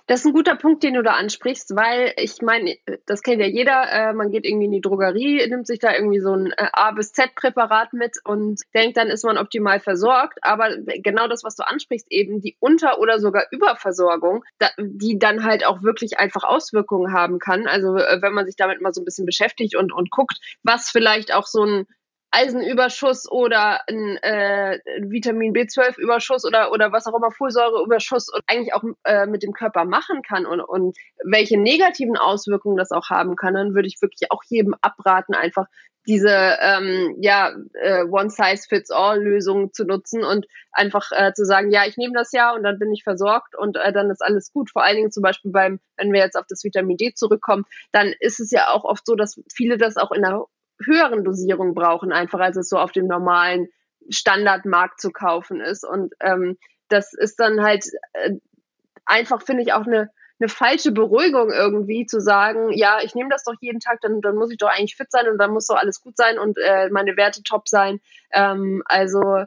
Das 0.09 0.21
ist 0.21 0.27
ein 0.27 0.33
guter 0.33 0.57
Punkt, 0.57 0.83
den 0.83 0.94
du 0.94 1.03
da 1.03 1.12
ansprichst, 1.12 1.77
weil 1.77 2.14
ich 2.16 2.40
meine, 2.40 2.79
das 3.05 3.23
kennt 3.23 3.42
ja 3.42 3.47
jeder, 3.47 3.92
äh, 3.92 4.12
man 4.14 4.31
geht 4.31 4.47
irgendwie 4.47 4.64
in 4.64 4.73
die 4.73 4.81
Drogerie, 4.81 5.47
nimmt 5.47 5.66
sich 5.66 5.81
da 5.81 5.94
irgendwie 5.94 6.21
so 6.21 6.33
ein 6.33 6.51
äh, 6.53 6.68
A 6.73 6.92
bis 6.92 7.12
Z 7.12 7.35
Präparat 7.35 7.92
mit 7.92 8.16
und 8.25 8.59
denkt, 8.75 8.97
dann 8.97 9.09
ist 9.09 9.23
man 9.27 9.37
optimal 9.37 9.81
versorgt. 9.81 10.38
Aber 10.40 10.71
genau 10.79 11.29
das, 11.29 11.44
was 11.44 11.57
du 11.57 11.66
ansprichst, 11.66 12.07
eben 12.11 12.40
die 12.40 12.57
Unter- 12.59 13.01
oder 13.01 13.21
sogar 13.21 13.49
Überversorgung, 13.51 14.47
da, 14.59 14.71
die 14.79 15.18
dann 15.18 15.44
halt 15.44 15.66
auch 15.66 15.83
wirklich 15.83 16.18
einfach 16.18 16.42
Auswirkungen 16.42 17.12
haben 17.12 17.38
kann. 17.38 17.66
Also 17.66 17.97
äh, 17.97 18.23
wenn 18.23 18.33
man 18.33 18.47
sich 18.47 18.57
damit 18.57 18.81
mal 18.81 18.94
so 18.94 19.03
ein 19.03 19.05
bisschen 19.05 19.27
beschäftigt 19.27 19.77
und, 19.77 19.92
und 19.92 20.11
guckt, 20.11 20.38
was 20.62 20.88
vielleicht 20.88 21.35
auch 21.35 21.47
so 21.47 21.64
ein 21.64 21.87
Eisenüberschuss 22.31 23.31
oder 23.31 23.81
ein 23.88 24.17
äh, 24.19 24.79
Vitamin 25.01 25.55
B12-Überschuss 25.55 26.45
oder, 26.45 26.73
oder 26.73 26.93
was 26.93 27.07
auch 27.07 27.17
immer, 27.17 27.31
Folsäureüberschuss 27.31 28.29
und 28.33 28.43
eigentlich 28.47 28.75
auch 28.75 28.83
äh, 29.05 29.27
mit 29.27 29.43
dem 29.43 29.53
Körper 29.53 29.85
machen 29.85 30.23
kann 30.23 30.45
und, 30.45 30.61
und 30.61 30.97
welche 31.25 31.59
negativen 31.59 32.17
Auswirkungen 32.17 32.77
das 32.77 32.91
auch 32.91 33.09
haben 33.09 33.37
kann, 33.37 33.55
dann 33.55 33.75
würde 33.75 33.88
ich 33.88 34.01
wirklich 34.03 34.31
auch 34.31 34.43
jedem 34.49 34.75
abraten, 34.83 35.35
einfach 35.35 35.67
diese 36.09 36.31
ähm, 36.31 37.17
ja, 37.21 37.53
äh, 37.75 38.05
One-Size-Fits-All-Lösung 38.05 39.75
zu 39.75 39.85
nutzen 39.85 40.25
und 40.25 40.47
einfach 40.73 41.11
äh, 41.12 41.35
zu 41.35 41.45
sagen, 41.45 41.71
ja, 41.71 41.83
ich 41.87 41.99
nehme 41.99 42.14
das 42.14 42.33
ja 42.33 42.55
und 42.55 42.62
dann 42.62 42.79
bin 42.79 42.91
ich 42.93 43.05
versorgt 43.05 43.55
und 43.57 43.77
äh, 43.77 43.93
dann 43.93 44.11
ist 44.11 44.23
alles 44.23 44.51
gut. 44.51 44.71
Vor 44.71 44.83
allen 44.83 44.97
Dingen 44.97 45.11
zum 45.11 45.23
Beispiel 45.23 45.51
beim, 45.51 45.81
wenn 45.99 46.12
wir 46.12 46.21
jetzt 46.21 46.37
auf 46.37 46.47
das 46.49 46.64
Vitamin 46.64 46.97
D 46.97 47.12
zurückkommen, 47.14 47.64
dann 47.93 48.14
ist 48.21 48.41
es 48.41 48.51
ja 48.51 48.69
auch 48.71 48.85
oft 48.85 49.05
so, 49.05 49.17
dass 49.17 49.38
viele 49.53 49.77
das 49.77 49.99
auch 49.99 50.11
in 50.11 50.23
der 50.23 50.45
höheren 50.85 51.25
Dosierung 51.25 51.75
brauchen, 51.75 52.12
einfach 52.12 52.41
als 52.41 52.57
es 52.57 52.69
so 52.69 52.79
auf 52.79 52.93
dem 52.93 53.07
normalen 53.07 53.69
Standardmarkt 54.11 55.01
zu 55.01 55.11
kaufen 55.11 55.61
ist. 55.61 55.85
Und 55.85 56.14
ähm, 56.21 56.57
das 56.88 57.12
ist 57.12 57.38
dann 57.41 57.62
halt 57.62 57.85
äh, 58.14 58.33
einfach, 59.05 59.43
finde 59.43 59.62
ich, 59.62 59.73
auch 59.73 59.87
eine, 59.87 60.11
eine 60.41 60.49
falsche 60.49 60.93
Beruhigung 60.93 61.51
irgendwie 61.51 62.07
zu 62.07 62.21
sagen, 62.21 62.73
ja, 62.73 62.99
ich 63.03 63.14
nehme 63.14 63.31
das 63.31 63.45
doch 63.45 63.55
jeden 63.61 63.81
Tag, 63.81 64.01
dann, 64.01 64.21
dann 64.21 64.37
muss 64.37 64.51
ich 64.51 64.59
doch 64.59 64.69
eigentlich 64.69 64.97
fit 64.97 65.11
sein 65.11 65.29
und 65.29 65.38
dann 65.38 65.53
muss 65.53 65.67
doch 65.67 65.77
alles 65.77 66.01
gut 66.01 66.17
sein 66.17 66.38
und 66.38 66.59
äh, 66.59 66.88
meine 66.91 67.17
Werte 67.17 67.43
top 67.43 67.69
sein. 67.69 68.01
Ähm, 68.33 68.83
also 68.87 69.45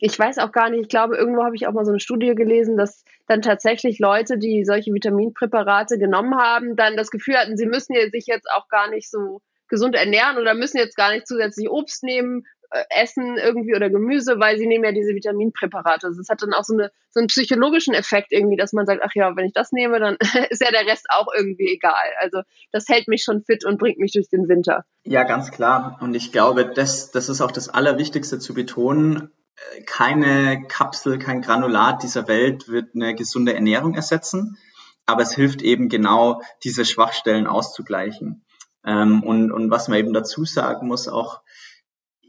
ich 0.00 0.16
weiß 0.16 0.38
auch 0.38 0.52
gar 0.52 0.70
nicht, 0.70 0.82
ich 0.82 0.88
glaube, 0.88 1.16
irgendwo 1.16 1.44
habe 1.44 1.56
ich 1.56 1.66
auch 1.66 1.72
mal 1.72 1.84
so 1.84 1.90
eine 1.90 2.00
Studie 2.00 2.34
gelesen, 2.34 2.76
dass 2.76 3.04
dann 3.26 3.42
tatsächlich 3.42 3.98
Leute, 3.98 4.38
die 4.38 4.64
solche 4.64 4.92
Vitaminpräparate 4.92 5.98
genommen 5.98 6.36
haben, 6.36 6.76
dann 6.76 6.96
das 6.96 7.10
Gefühl 7.10 7.36
hatten, 7.36 7.56
sie 7.56 7.66
müssen 7.66 7.94
sich 8.10 8.26
jetzt 8.26 8.48
auch 8.50 8.68
gar 8.68 8.88
nicht 8.90 9.10
so 9.10 9.40
gesund 9.68 9.94
ernähren 9.94 10.38
oder 10.38 10.54
müssen 10.54 10.78
jetzt 10.78 10.96
gar 10.96 11.12
nicht 11.12 11.26
zusätzlich 11.26 11.70
Obst 11.70 12.02
nehmen, 12.02 12.44
äh, 12.70 12.84
essen 12.90 13.38
irgendwie 13.38 13.74
oder 13.74 13.88
Gemüse, 13.88 14.38
weil 14.38 14.58
sie 14.58 14.66
nehmen 14.66 14.84
ja 14.84 14.92
diese 14.92 15.14
Vitaminpräparate. 15.14 16.08
Also 16.08 16.20
es 16.20 16.28
hat 16.28 16.42
dann 16.42 16.52
auch 16.52 16.64
so, 16.64 16.74
eine, 16.74 16.90
so 17.10 17.20
einen 17.20 17.28
psychologischen 17.28 17.94
Effekt 17.94 18.30
irgendwie, 18.30 18.58
dass 18.58 18.74
man 18.74 18.84
sagt, 18.84 19.00
ach 19.02 19.14
ja, 19.14 19.34
wenn 19.36 19.46
ich 19.46 19.54
das 19.54 19.72
nehme, 19.72 19.98
dann 19.98 20.18
ist 20.50 20.60
ja 20.60 20.70
der 20.70 20.86
Rest 20.86 21.06
auch 21.08 21.28
irgendwie 21.34 21.72
egal. 21.72 21.94
Also 22.20 22.42
das 22.70 22.86
hält 22.88 23.08
mich 23.08 23.22
schon 23.22 23.42
fit 23.42 23.64
und 23.64 23.78
bringt 23.78 23.98
mich 23.98 24.12
durch 24.12 24.28
den 24.28 24.48
Winter. 24.48 24.84
Ja, 25.04 25.22
ganz 25.22 25.50
klar. 25.50 25.98
Und 26.02 26.14
ich 26.14 26.30
glaube, 26.30 26.66
das, 26.66 27.10
das 27.10 27.30
ist 27.30 27.40
auch 27.40 27.52
das 27.52 27.70
Allerwichtigste 27.70 28.38
zu 28.38 28.52
betonen. 28.52 29.30
Keine 29.86 30.64
Kapsel, 30.68 31.18
kein 31.18 31.40
Granulat 31.40 32.02
dieser 32.02 32.28
Welt 32.28 32.68
wird 32.68 32.94
eine 32.94 33.14
gesunde 33.14 33.54
Ernährung 33.54 33.94
ersetzen, 33.94 34.58
aber 35.06 35.22
es 35.22 35.34
hilft 35.34 35.62
eben 35.62 35.88
genau, 35.88 36.42
diese 36.64 36.84
Schwachstellen 36.84 37.46
auszugleichen. 37.46 38.44
Ähm, 38.88 39.22
und, 39.22 39.52
und 39.52 39.70
was 39.70 39.88
man 39.88 39.98
eben 39.98 40.14
dazu 40.14 40.46
sagen 40.46 40.88
muss, 40.88 41.08
auch 41.08 41.42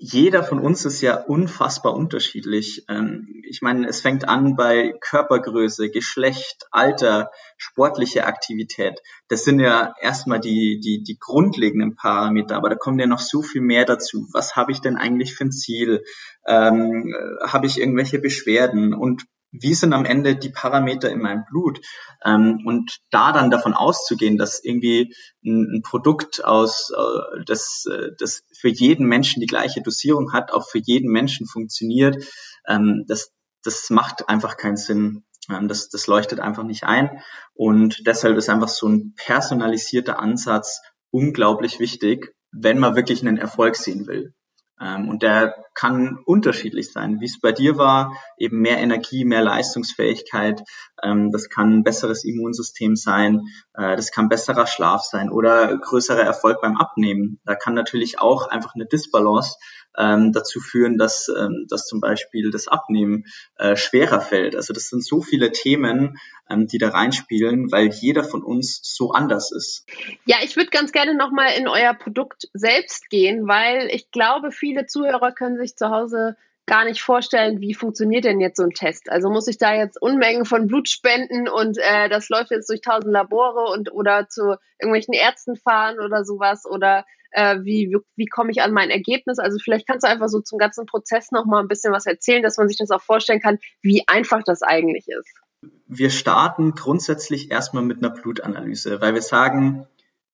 jeder 0.02 0.43
von 0.43 0.60
uns 0.60 0.86
ist 0.86 1.02
ja 1.02 1.15
unfassbar 1.15 1.93
unterschiedlich. 1.93 2.86
Ähm, 2.89 3.41
ich 3.43 3.62
meine, 3.62 3.88
es 3.88 4.02
fängt 4.02 4.28
an 4.28 4.56
bei 4.58 4.93
Körpergröße, 5.00 5.89
Geschlecht, 5.89 6.67
Alter, 6.72 7.32
sportliche 7.58 8.26
Aktivität. 8.26 9.02
Das 9.30 9.45
sind 9.45 9.60
ja 9.60 9.93
erstmal 10.02 10.39
die, 10.39 10.80
die, 10.80 11.02
die 11.02 11.17
grundlegenden 11.17 11.95
Parameter, 11.95 12.58
aber 12.58 12.69
da 12.69 12.76
kommen 12.76 13.00
ja 13.00 13.08
noch 13.08 13.19
so 13.19 13.41
viel 13.41 13.62
mehr 13.62 13.86
dazu. 13.86 14.28
Was 14.34 14.58
habe 14.58 14.74
ich 14.74 14.82
denn 14.82 14.98
eigentlich 14.98 15.36
für 15.36 15.45
ein 15.45 15.52
Ziel? 15.52 16.04
Ähm, 16.45 17.13
habe 17.45 17.67
ich 17.67 17.80
irgendwelche 17.80 18.19
Beschwerden? 18.19 18.93
Und 18.93 19.26
wie 19.51 19.73
sind 19.73 19.93
am 19.93 20.05
Ende 20.05 20.35
die 20.35 20.49
Parameter 20.49 21.09
in 21.09 21.21
meinem 21.21 21.45
Blut? 21.49 21.81
Ähm, 22.23 22.62
und 22.65 22.99
da 23.09 23.31
dann 23.31 23.49
davon 23.49 23.73
auszugehen, 23.73 24.38
dass 24.38 24.63
irgendwie 24.63 25.15
ein, 25.43 25.77
ein 25.77 25.81
Produkt 25.81 26.43
aus, 26.43 26.91
äh, 26.95 27.43
das, 27.45 27.85
äh, 27.91 28.09
das 28.17 28.43
für 28.53 28.69
jeden 28.69 29.07
Menschen 29.07 29.39
die 29.39 29.47
gleiche 29.47 29.81
Dosierung 29.81 30.33
hat, 30.33 30.51
auch 30.51 30.67
für 30.67 30.79
jeden 30.79 31.12
Menschen 31.12 31.47
funktioniert, 31.47 32.23
ähm, 32.67 33.05
das, 33.07 33.31
das 33.63 33.89
macht 33.89 34.29
einfach 34.29 34.57
keinen 34.57 34.77
Sinn. 34.77 35.23
Ähm, 35.49 35.67
das, 35.67 35.89
das 35.89 36.07
leuchtet 36.07 36.39
einfach 36.39 36.63
nicht 36.63 36.83
ein. 36.83 37.21
Und 37.53 38.05
deshalb 38.07 38.38
ist 38.38 38.49
einfach 38.49 38.69
so 38.69 38.88
ein 38.88 39.13
personalisierter 39.15 40.19
Ansatz 40.19 40.81
unglaublich 41.12 41.79
wichtig, 41.79 42.35
wenn 42.51 42.79
man 42.79 42.95
wirklich 42.95 43.21
einen 43.21 43.38
Erfolg 43.38 43.75
sehen 43.75 44.07
will. 44.07 44.33
Ähm, 44.79 45.09
und 45.09 45.23
der 45.23 45.55
kann 45.80 46.20
unterschiedlich 46.26 46.92
sein, 46.92 47.22
wie 47.22 47.26
es 47.26 47.39
bei 47.39 47.54
dir 47.54 47.78
war, 47.78 48.18
eben 48.38 48.60
mehr 48.60 48.80
Energie, 48.80 49.24
mehr 49.24 49.42
Leistungsfähigkeit. 49.42 50.62
Ähm, 51.02 51.32
das 51.32 51.50
kann 51.50 51.72
ein 51.74 51.84
besseres 51.84 52.26
Immunsystem 52.26 52.98
sein, 52.98 53.48
äh, 53.76 53.96
das 53.96 54.12
kann 54.12 54.28
besserer 54.28 54.68
Schlaf 54.68 55.04
sein 55.04 55.30
oder 55.30 55.78
größerer 55.78 56.22
Erfolg 56.22 56.60
beim 56.62 56.76
Abnehmen. 56.76 57.39
Da 57.46 57.56
kann 57.56 57.76
natürlich 57.76 58.20
auch 58.20 58.50
einfach 58.50 58.76
eine 58.76 58.88
Disbalance 58.88 59.56
ähm, 59.98 60.32
dazu 60.32 60.60
führen, 60.60 60.98
dass, 60.98 61.28
ähm, 61.30 61.65
dass 61.70 61.86
zum 61.86 62.00
Beispiel 62.00 62.52
das 62.52 62.68
Abnehmen 62.68 63.26
äh, 63.58 63.76
schwerer 63.76 64.22
fällt. 64.22 64.56
Also 64.56 64.74
das 64.74 64.89
sind 64.89 65.06
so 65.06 65.22
viele 65.22 65.52
Themen, 65.52 66.18
ähm, 66.50 66.68
die 66.68 66.78
da 66.78 66.89
reinspielen, 66.89 67.72
weil 67.72 67.88
jeder 67.88 68.24
von 68.24 68.44
uns 68.44 68.82
so 68.84 69.12
anders 69.12 69.52
ist. 69.52 69.86
Ja, 70.26 70.38
ich 70.44 70.56
würde 70.56 70.70
ganz 70.70 70.92
gerne 70.92 71.15
nochmal 71.15 71.54
in 71.58 71.68
euer 71.68 71.94
Produkt 71.94 72.50
selbst 72.54 73.10
gehen, 73.10 73.48
weil 73.48 73.89
ich 73.92 74.12
glaube, 74.12 74.52
viele 74.52 74.86
Zuhörer 74.86 75.32
können 75.32 75.58
sich 75.58 75.68
zu 75.75 75.89
Hause 75.89 76.36
gar 76.69 76.86
nicht 76.86 77.01
vorstellen, 77.01 77.62
wie 77.62 77.73
funktioniert 77.73 78.25
denn 78.25 78.39
jetzt 78.39 78.58
so 78.58 78.63
ein 78.63 78.69
Test. 78.69 79.10
Also 79.10 79.29
muss 79.29 79.47
ich 79.47 79.58
da 79.58 79.73
jetzt 79.73 79.99
Unmengen 79.99 80.45
von 80.45 80.67
Blut 80.67 80.88
spenden 80.88 81.49
und 81.49 81.77
äh, 81.79 82.10
das 82.10 82.29
läuft 82.29 82.51
jetzt 82.51 82.69
durch 82.69 82.82
tausend 82.82 83.12
Labore 83.12 83.71
und 83.73 83.91
oder 83.91 84.27
zu 84.29 84.55
irgendwelchen 84.79 85.15
Ärzten 85.15 85.55
fahren 85.55 85.99
oder 85.99 86.23
sowas 86.23 86.65
oder 86.65 87.05
äh, 87.32 87.58
wie, 87.63 87.89
wie, 87.91 87.97
wie 88.15 88.25
komme 88.27 88.51
ich 88.51 88.62
an 88.62 88.71
mein 88.71 88.91
Ergebnis. 88.91 89.39
Also 89.39 89.58
vielleicht 89.60 89.88
kannst 89.88 90.03
du 90.03 90.10
einfach 90.10 90.27
so 90.27 90.41
zum 90.41 90.60
ganzen 90.60 90.86
Prozess 90.86 91.32
noch 91.32 91.45
mal 91.45 91.60
ein 91.60 91.67
bisschen 91.67 91.91
was 91.91 92.05
erzählen, 92.05 92.43
dass 92.43 92.58
man 92.58 92.67
sich 92.67 92.77
das 92.77 92.91
auch 92.91 93.01
vorstellen 93.01 93.41
kann, 93.41 93.58
wie 93.82 94.03
einfach 94.08 94.43
das 94.43 94.62
eigentlich 94.62 95.08
ist. 95.08 95.71
Wir 95.88 96.12
starten 96.12 96.73
grundsätzlich 96.73 97.51
erstmal 97.51 97.84
mit 97.84 97.97
einer 97.97 98.12
Blutanalyse, 98.12 99.01
weil 99.01 99.15
wir 99.15 99.21
sagen, 99.21 99.88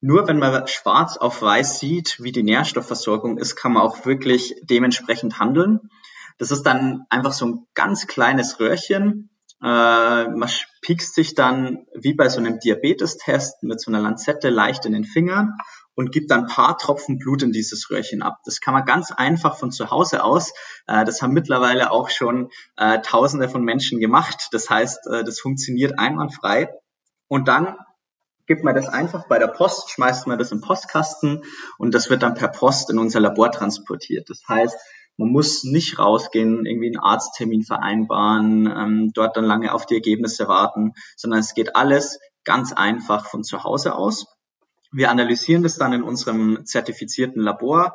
nur 0.06 0.28
wenn 0.28 0.38
man 0.38 0.68
schwarz 0.68 1.18
auf 1.18 1.42
weiß 1.42 1.80
sieht, 1.80 2.22
wie 2.22 2.32
die 2.32 2.44
Nährstoffversorgung 2.44 3.40
ist, 3.40 3.56
kann 3.56 3.74
man 3.74 3.82
auch 3.82 4.06
wirklich 4.06 4.54
dementsprechend 4.62 5.40
handeln. 5.40 5.90
Das 6.38 6.52
ist 6.52 6.62
dann 6.62 7.08
einfach 7.10 7.34
so 7.34 7.48
ein 7.48 7.68
ganz 7.74 8.06
kleines 8.06 8.60
Röhrchen. 8.60 9.32
Äh, 9.64 9.66
man 10.28 10.50
piekst 10.82 11.16
sich 11.16 11.34
dann 11.34 11.88
wie 11.96 12.14
bei 12.14 12.30
so 12.30 12.40
einem 12.40 12.60
Diabetestest 12.60 13.64
mit 13.64 13.82
so 13.82 13.90
einer 13.90 14.00
Lanzette 14.00 14.50
leicht 14.50 14.86
in 14.86 14.94
den 14.94 15.06
Fingern 15.06 15.58
und 15.96 16.12
gibt 16.12 16.30
dann 16.30 16.42
ein 16.42 16.50
paar 16.50 16.78
Tropfen 16.78 17.18
Blut 17.18 17.42
in 17.42 17.52
dieses 17.52 17.90
Röhrchen 17.90 18.22
ab. 18.22 18.38
Das 18.46 18.62
kann 18.62 18.76
man 18.76 18.86
ganz 18.86 19.12
einfach 19.12 19.58
von 19.58 19.72
zu 19.72 19.90
Hause 19.90 20.24
aus. 20.24 20.54
Äh, 20.86 21.04
das 21.06 21.24
haben 21.24 21.34
mittlerweile 21.34 21.90
auch 21.90 22.12
schon 22.12 22.52
äh, 22.78 23.00
Tausende 23.02 23.50
von 23.50 23.64
Menschen 23.64 24.00
gemacht. 24.00 24.50
Das 24.52 24.70
heißt, 24.70 25.08
äh, 25.08 25.24
das 25.24 25.40
funktioniert 25.40 25.98
einwandfrei. 25.98 26.70
Und 27.28 27.48
dann 27.48 27.76
gibt 28.48 28.64
man 28.64 28.76
das 28.76 28.88
einfach 28.88 29.28
bei 29.28 29.40
der 29.40 29.48
Post, 29.48 29.92
schmeißt 29.92 30.28
man 30.28 30.38
das 30.38 30.52
im 30.52 30.62
Postkasten 30.62 31.44
und 31.78 31.94
das 31.94 32.10
wird 32.10 32.24
dann 32.24 32.36
per 32.36 32.50
Post 32.50 32.90
in 32.90 33.00
unser 33.00 33.20
Labor 33.20 33.52
transportiert. 33.52 34.30
Das 34.30 34.44
heißt, 34.48 34.78
man 35.18 35.30
muss 35.30 35.64
nicht 35.64 35.98
rausgehen, 35.98 36.66
irgendwie 36.66 36.88
einen 36.88 37.00
Arzttermin 37.00 37.64
vereinbaren, 37.64 38.68
ähm, 38.68 39.12
dort 39.14 39.38
dann 39.38 39.46
lange 39.46 39.74
auf 39.74 39.86
die 39.86 39.96
Ergebnisse 39.96 40.48
warten, 40.48 40.94
sondern 41.16 41.40
es 41.40 41.54
geht 41.54 41.76
alles 41.76 42.20
ganz 42.44 42.74
einfach 42.74 43.26
von 43.28 43.44
zu 43.44 43.64
Hause 43.64 43.96
aus. 43.96 44.28
Wir 44.92 45.10
analysieren 45.10 45.64
das 45.64 45.78
dann 45.78 45.94
in 45.94 46.04
unserem 46.04 46.66
zertifizierten 46.66 47.42
Labor 47.42 47.94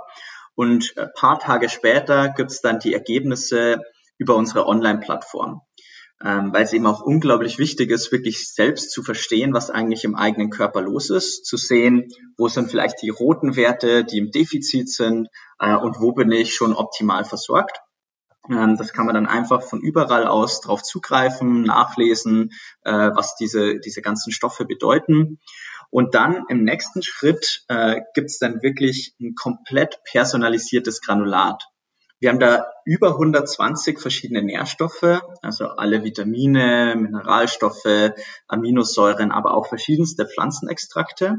und 0.55 0.95
ein 0.97 1.09
paar 1.15 1.39
Tage 1.39 1.69
später 1.69 2.31
gibt 2.31 2.51
es 2.51 2.61
dann 2.61 2.81
die 2.81 2.93
Ergebnisse 2.93 3.81
über 4.19 4.37
unsere 4.37 4.67
Online-Plattform. 4.67 5.63
Ähm, 6.23 6.53
weil 6.53 6.65
es 6.65 6.75
eben 6.75 6.87
auch 6.87 7.01
unglaublich 7.01 7.59
wichtig 7.59 7.91
ist, 7.91 8.13
wirklich 8.13 8.53
selbst 8.53 8.91
zu 8.91 9.03
verstehen, 9.03 9.55
was 9.55 9.71
eigentlich 9.71 10.05
im 10.05 10.15
eigenen 10.15 10.51
Körper 10.51 10.83
los 10.83 11.09
ist, 11.09 11.47
zu 11.47 11.57
sehen, 11.57 12.09
wo 12.37 12.49
sind 12.49 12.71
vielleicht 12.71 13.01
die 13.01 13.09
roten 13.09 13.57
Werte, 13.57 14.05
die 14.05 14.19
im 14.19 14.31
Defizit 14.31 14.91
sind 14.91 15.29
äh, 15.59 15.75
und 15.75 15.99
wo 16.01 16.13
bin 16.13 16.31
ich 16.31 16.55
schon 16.55 16.75
optimal 16.75 17.25
versorgt. 17.25 17.81
Ähm, 18.51 18.77
das 18.77 18.93
kann 18.93 19.07
man 19.07 19.15
dann 19.15 19.27
einfach 19.27 19.63
von 19.63 19.81
überall 19.81 20.27
aus 20.27 20.61
drauf 20.61 20.83
zugreifen, 20.83 21.63
nachlesen, 21.63 22.51
äh, 22.85 22.93
was 22.93 23.37
diese, 23.37 23.79
diese 23.79 24.03
ganzen 24.03 24.33
Stoffe 24.33 24.67
bedeuten. 24.67 25.39
Und 25.91 26.15
dann 26.15 26.45
im 26.49 26.65
nächsten 26.65 27.03
Schritt 27.03 27.65
äh, 27.69 28.01
gibt 28.15 28.31
es 28.31 28.39
dann 28.39 28.63
wirklich 28.63 29.15
ein 29.21 29.35
komplett 29.35 29.99
personalisiertes 30.05 31.01
Granulat. 31.01 31.65
Wir 32.21 32.29
haben 32.29 32.39
da 32.39 32.67
über 32.85 33.13
120 33.13 33.99
verschiedene 33.99 34.43
Nährstoffe, 34.43 35.23
also 35.41 35.69
alle 35.69 36.05
Vitamine, 36.05 36.95
Mineralstoffe, 36.95 38.13
Aminosäuren, 38.47 39.33
aber 39.33 39.55
auch 39.55 39.67
verschiedenste 39.69 40.27
Pflanzenextrakte. 40.27 41.39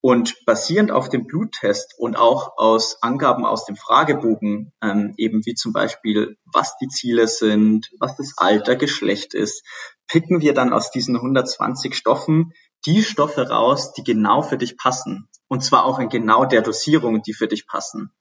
Und 0.00 0.46
basierend 0.46 0.92
auf 0.92 1.10
dem 1.10 1.26
Bluttest 1.26 1.94
und 1.98 2.16
auch 2.16 2.56
aus 2.56 3.02
Angaben 3.02 3.44
aus 3.44 3.66
dem 3.66 3.76
Fragebogen, 3.76 4.72
ähm, 4.80 5.12
eben 5.18 5.44
wie 5.44 5.54
zum 5.54 5.72
Beispiel, 5.72 6.38
was 6.54 6.78
die 6.78 6.88
Ziele 6.88 7.26
sind, 7.26 7.90
was 7.98 8.16
das 8.16 8.34
Alter, 8.38 8.76
Geschlecht 8.76 9.34
ist, 9.34 9.66
picken 10.06 10.40
wir 10.40 10.54
dann 10.54 10.72
aus 10.72 10.90
diesen 10.90 11.16
120 11.16 11.94
Stoffen 11.94 12.52
die 12.86 13.02
Stoffe 13.02 13.48
raus, 13.48 13.92
die 13.92 14.04
genau 14.04 14.40
für 14.40 14.56
dich 14.56 14.78
passen. 14.78 15.28
Und 15.48 15.64
zwar 15.64 15.84
auch 15.84 15.98
in 15.98 16.08
genau 16.08 16.44
der 16.44 16.62
Dosierung, 16.62 17.22
die 17.22 17.34
für 17.34 17.48
dich 17.48 17.66
passen. 17.66 18.12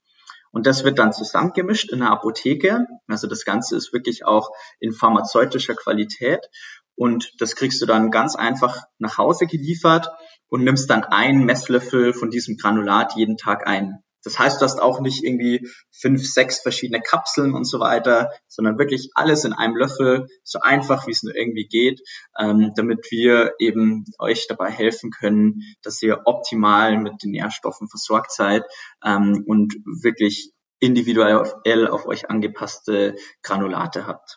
Und 0.57 0.65
das 0.65 0.83
wird 0.83 0.97
dann 0.97 1.13
zusammengemischt 1.13 1.91
in 1.91 1.99
der 1.99 2.09
Apotheke. 2.09 2.87
Also 3.07 3.27
das 3.27 3.45
Ganze 3.45 3.75
ist 3.75 3.93
wirklich 3.93 4.25
auch 4.25 4.49
in 4.79 4.91
pharmazeutischer 4.91 5.75
Qualität. 5.75 6.49
Und 6.95 7.31
das 7.39 7.55
kriegst 7.55 7.79
du 7.79 7.85
dann 7.85 8.09
ganz 8.09 8.35
einfach 8.35 8.85
nach 8.97 9.19
Hause 9.19 9.45
geliefert 9.45 10.09
und 10.47 10.63
nimmst 10.63 10.89
dann 10.89 11.03
einen 11.03 11.45
Messlöffel 11.45 12.11
von 12.11 12.31
diesem 12.31 12.57
Granulat 12.57 13.13
jeden 13.15 13.37
Tag 13.37 13.67
ein. 13.67 13.99
Das 14.27 14.37
heißt, 14.37 14.59
du 14.59 14.65
hast 14.65 14.81
auch 14.81 14.99
nicht 14.99 15.23
irgendwie 15.23 15.69
fünf, 15.89 16.27
sechs 16.27 16.59
verschiedene 16.59 17.01
Kapseln 17.01 17.53
und 17.53 17.63
so 17.63 17.79
weiter, 17.79 18.29
sondern 18.49 18.77
wirklich 18.77 19.11
alles 19.13 19.45
in 19.45 19.53
einem 19.53 19.77
Löffel, 19.77 20.27
so 20.43 20.59
einfach 20.59 21.07
wie 21.07 21.11
es 21.11 21.23
nur 21.23 21.33
irgendwie 21.33 21.65
geht, 21.65 22.01
ähm, 22.37 22.73
damit 22.75 23.09
wir 23.09 23.53
eben 23.57 24.03
euch 24.19 24.47
dabei 24.49 24.69
helfen 24.69 25.11
können, 25.11 25.61
dass 25.81 26.01
ihr 26.01 26.23
optimal 26.25 26.97
mit 26.97 27.23
den 27.23 27.31
Nährstoffen 27.31 27.87
versorgt 27.87 28.33
seid 28.33 28.65
ähm, 29.01 29.45
und 29.47 29.75
wirklich 29.85 30.51
individuell 30.79 31.87
auf 31.87 32.05
euch 32.05 32.29
angepasste 32.29 33.15
Granulate 33.43 34.07
habt. 34.07 34.35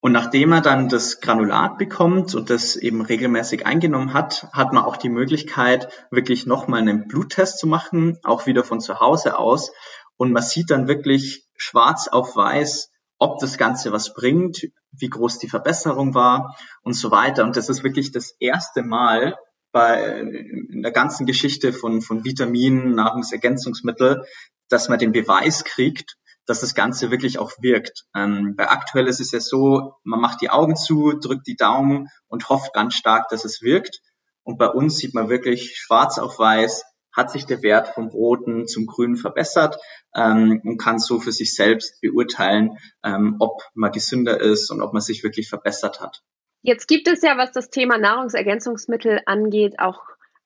Und 0.00 0.12
nachdem 0.12 0.52
er 0.52 0.62
dann 0.62 0.88
das 0.88 1.20
Granulat 1.20 1.76
bekommt 1.76 2.34
und 2.34 2.48
das 2.48 2.76
eben 2.76 3.02
regelmäßig 3.02 3.66
eingenommen 3.66 4.14
hat, 4.14 4.48
hat 4.52 4.72
man 4.72 4.84
auch 4.84 4.96
die 4.96 5.10
Möglichkeit, 5.10 5.88
wirklich 6.10 6.46
nochmal 6.46 6.80
einen 6.80 7.06
Bluttest 7.06 7.58
zu 7.58 7.66
machen, 7.66 8.18
auch 8.24 8.46
wieder 8.46 8.64
von 8.64 8.80
zu 8.80 8.98
Hause 8.98 9.38
aus. 9.38 9.72
Und 10.16 10.32
man 10.32 10.42
sieht 10.42 10.70
dann 10.70 10.88
wirklich 10.88 11.46
schwarz 11.56 12.08
auf 12.08 12.34
weiß, 12.34 12.90
ob 13.18 13.38
das 13.40 13.58
Ganze 13.58 13.92
was 13.92 14.14
bringt, 14.14 14.68
wie 14.92 15.08
groß 15.08 15.38
die 15.38 15.48
Verbesserung 15.48 16.14
war 16.14 16.56
und 16.82 16.94
so 16.94 17.10
weiter. 17.10 17.44
Und 17.44 17.56
das 17.56 17.68
ist 17.68 17.84
wirklich 17.84 18.10
das 18.10 18.34
erste 18.40 18.82
Mal 18.82 19.36
bei, 19.72 20.20
in 20.20 20.80
der 20.82 20.92
ganzen 20.92 21.26
Geschichte 21.26 21.74
von, 21.74 22.00
von 22.00 22.24
Vitaminen, 22.24 22.94
Nahrungsergänzungsmittel, 22.94 24.24
dass 24.70 24.88
man 24.88 24.98
den 24.98 25.12
Beweis 25.12 25.64
kriegt, 25.64 26.16
dass 26.50 26.62
das 26.62 26.74
Ganze 26.74 27.12
wirklich 27.12 27.38
auch 27.38 27.52
wirkt. 27.60 28.06
Ähm, 28.12 28.56
bei 28.56 28.68
aktuell 28.68 29.06
ist 29.06 29.20
es 29.20 29.30
ja 29.30 29.38
so, 29.38 29.94
man 30.02 30.20
macht 30.20 30.40
die 30.40 30.50
Augen 30.50 30.74
zu, 30.74 31.12
drückt 31.12 31.46
die 31.46 31.54
Daumen 31.54 32.08
und 32.26 32.48
hofft 32.48 32.74
ganz 32.74 32.94
stark, 32.94 33.28
dass 33.28 33.44
es 33.44 33.62
wirkt. 33.62 34.00
Und 34.42 34.58
bei 34.58 34.66
uns 34.66 34.96
sieht 34.96 35.14
man 35.14 35.28
wirklich 35.28 35.76
schwarz 35.76 36.18
auf 36.18 36.40
weiß, 36.40 36.82
hat 37.14 37.30
sich 37.30 37.46
der 37.46 37.62
Wert 37.62 37.94
vom 37.94 38.08
Roten 38.08 38.66
zum 38.66 38.86
Grünen 38.86 39.14
verbessert 39.14 39.78
ähm, 40.12 40.60
und 40.64 40.76
kann 40.76 40.98
so 40.98 41.20
für 41.20 41.30
sich 41.30 41.54
selbst 41.54 42.00
beurteilen, 42.00 42.76
ähm, 43.04 43.36
ob 43.38 43.62
man 43.74 43.92
gesünder 43.92 44.40
ist 44.40 44.72
und 44.72 44.82
ob 44.82 44.92
man 44.92 45.02
sich 45.02 45.22
wirklich 45.22 45.48
verbessert 45.48 46.00
hat. 46.00 46.24
Jetzt 46.62 46.88
gibt 46.88 47.06
es 47.06 47.22
ja, 47.22 47.38
was 47.38 47.52
das 47.52 47.70
Thema 47.70 47.96
Nahrungsergänzungsmittel 47.96 49.20
angeht, 49.24 49.78
auch 49.78 50.00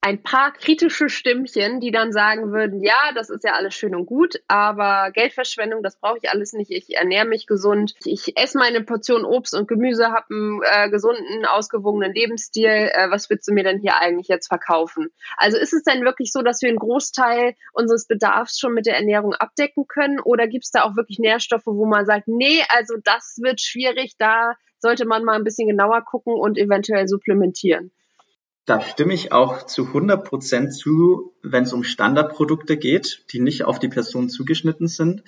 ein 0.05 0.23
paar 0.23 0.53
kritische 0.53 1.09
Stimmchen, 1.09 1.81
die 1.81 1.91
dann 1.91 2.13
sagen 2.13 2.53
würden, 2.53 2.83
ja, 2.83 3.13
das 3.15 3.31
ist 3.31 3.43
ja 3.43 3.53
alles 3.53 3.75
schön 3.75 3.95
und 3.95 4.05
gut, 4.05 4.35
aber 4.49 5.11
Geldverschwendung, 5.13 5.83
das 5.83 5.99
brauche 5.99 6.19
ich 6.21 6.29
alles 6.29 6.53
nicht. 6.53 6.71
Ich 6.71 6.95
ernähre 6.95 7.25
mich 7.25 7.47
gesund, 7.47 7.95
ich 8.05 8.37
esse 8.37 8.59
meine 8.59 8.83
Portion 8.83 9.25
Obst 9.25 9.55
und 9.55 9.67
Gemüse, 9.67 10.09
habe 10.09 10.27
einen 10.29 10.61
äh, 10.63 10.91
gesunden, 10.91 11.47
ausgewogenen 11.47 12.13
Lebensstil. 12.13 12.91
Äh, 12.93 13.09
was 13.09 13.31
willst 13.31 13.49
du 13.49 13.55
mir 13.55 13.65
denn 13.65 13.81
hier 13.81 13.97
eigentlich 13.97 14.29
jetzt 14.29 14.49
verkaufen? 14.49 15.09
Also 15.39 15.57
ist 15.57 15.73
es 15.73 15.85
denn 15.85 16.05
wirklich 16.05 16.33
so, 16.33 16.43
dass 16.43 16.61
wir 16.61 16.69
einen 16.69 16.79
Großteil 16.79 17.55
unseres 17.73 18.07
Bedarfs 18.07 18.59
schon 18.61 18.75
mit 18.75 18.85
der 18.85 18.97
Ernährung 18.97 19.33
abdecken 19.33 19.87
können? 19.89 20.21
Oder 20.21 20.49
gibt 20.49 20.65
es 20.65 20.71
da 20.71 20.83
auch 20.83 20.97
wirklich 20.97 21.19
Nährstoffe, 21.19 21.65
wo 21.65 21.87
man 21.87 22.05
sagt, 22.05 22.29
nee, 22.29 22.63
also 22.69 22.97
das 23.03 23.39
wird 23.41 23.63
schwierig, 23.63 24.17
da 24.19 24.53
sollte 24.81 25.07
man 25.07 25.25
mal 25.25 25.37
ein 25.37 25.45
bisschen 25.45 25.67
genauer 25.67 26.05
gucken 26.05 26.35
und 26.35 26.59
eventuell 26.59 27.09
supplementieren? 27.09 27.91
Da 28.67 28.81
stimme 28.81 29.13
ich 29.13 29.33
auch 29.33 29.65
zu 29.65 29.87
100 29.87 30.25
Prozent 30.25 30.75
zu, 30.75 31.35
wenn 31.43 31.65
es 31.65 31.73
um 31.73 31.85
Standardprodukte 31.85 32.79
geht, 32.79 33.27
die 33.33 33.41
nicht 33.41 33.65
auf 33.65 33.79
die 33.79 33.89
Person 33.89 34.31
zugeschnitten 34.31 34.89
sind, 34.89 35.23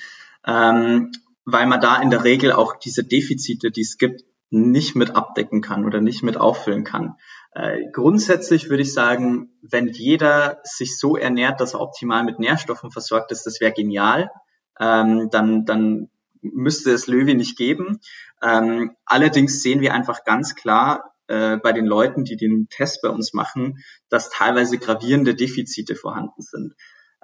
ähm, 0.47 1.13
weil 1.45 1.67
man 1.67 1.81
da 1.81 2.01
in 2.01 2.11
der 2.11 2.25
Regel 2.25 2.53
auch 2.53 2.77
diese 2.77 3.05
Defizite, 3.05 3.71
die 3.71 3.83
es 3.83 3.99
gibt, 3.99 4.25
nicht 4.49 4.95
mit 4.95 5.15
abdecken 5.15 5.61
kann 5.61 5.85
oder 5.85 6.01
nicht 6.01 6.23
mit 6.23 6.37
auffüllen 6.37 6.85
kann. 6.85 7.17
Äh, 7.53 7.91
grundsätzlich 7.93 8.71
würde 8.71 8.83
ich 8.83 8.95
sagen, 8.95 9.51
wenn 9.61 9.89
jeder 9.89 10.61
sich 10.63 10.99
so 10.99 11.17
ernährt, 11.17 11.61
dass 11.61 11.75
er 11.75 11.81
optimal 11.81 12.25
mit 12.25 12.39
Nährstoffen 12.39 12.91
versorgt 12.91 13.33
ist, 13.33 13.45
das 13.45 13.61
wäre 13.61 13.73
genial. 13.73 14.31
Ähm, 14.79 15.29
dann, 15.31 15.65
dann 15.65 16.11
müsste 16.41 16.93
es 16.93 17.07
Löwy 17.07 17.35
nicht 17.35 17.57
geben. 17.59 18.01
Ähm, 18.43 18.97
allerdings 19.05 19.63
sehen 19.63 19.81
wir 19.81 19.95
einfach 19.95 20.25
ganz 20.25 20.55
klar, 20.55 21.16
äh, 21.29 21.57
bei 21.57 21.73
den 21.73 21.87
Leuten, 21.87 22.25
die 22.25 22.37
den 22.37 22.69
Test 22.69 23.03
bei 23.03 23.09
uns 23.09 23.33
machen, 23.33 23.79
dass 24.09 24.31
teilweise 24.31 24.79
gravierende 24.79 25.35
Defizite 25.35 25.95
vorhanden 25.95 26.43
sind. 26.43 26.75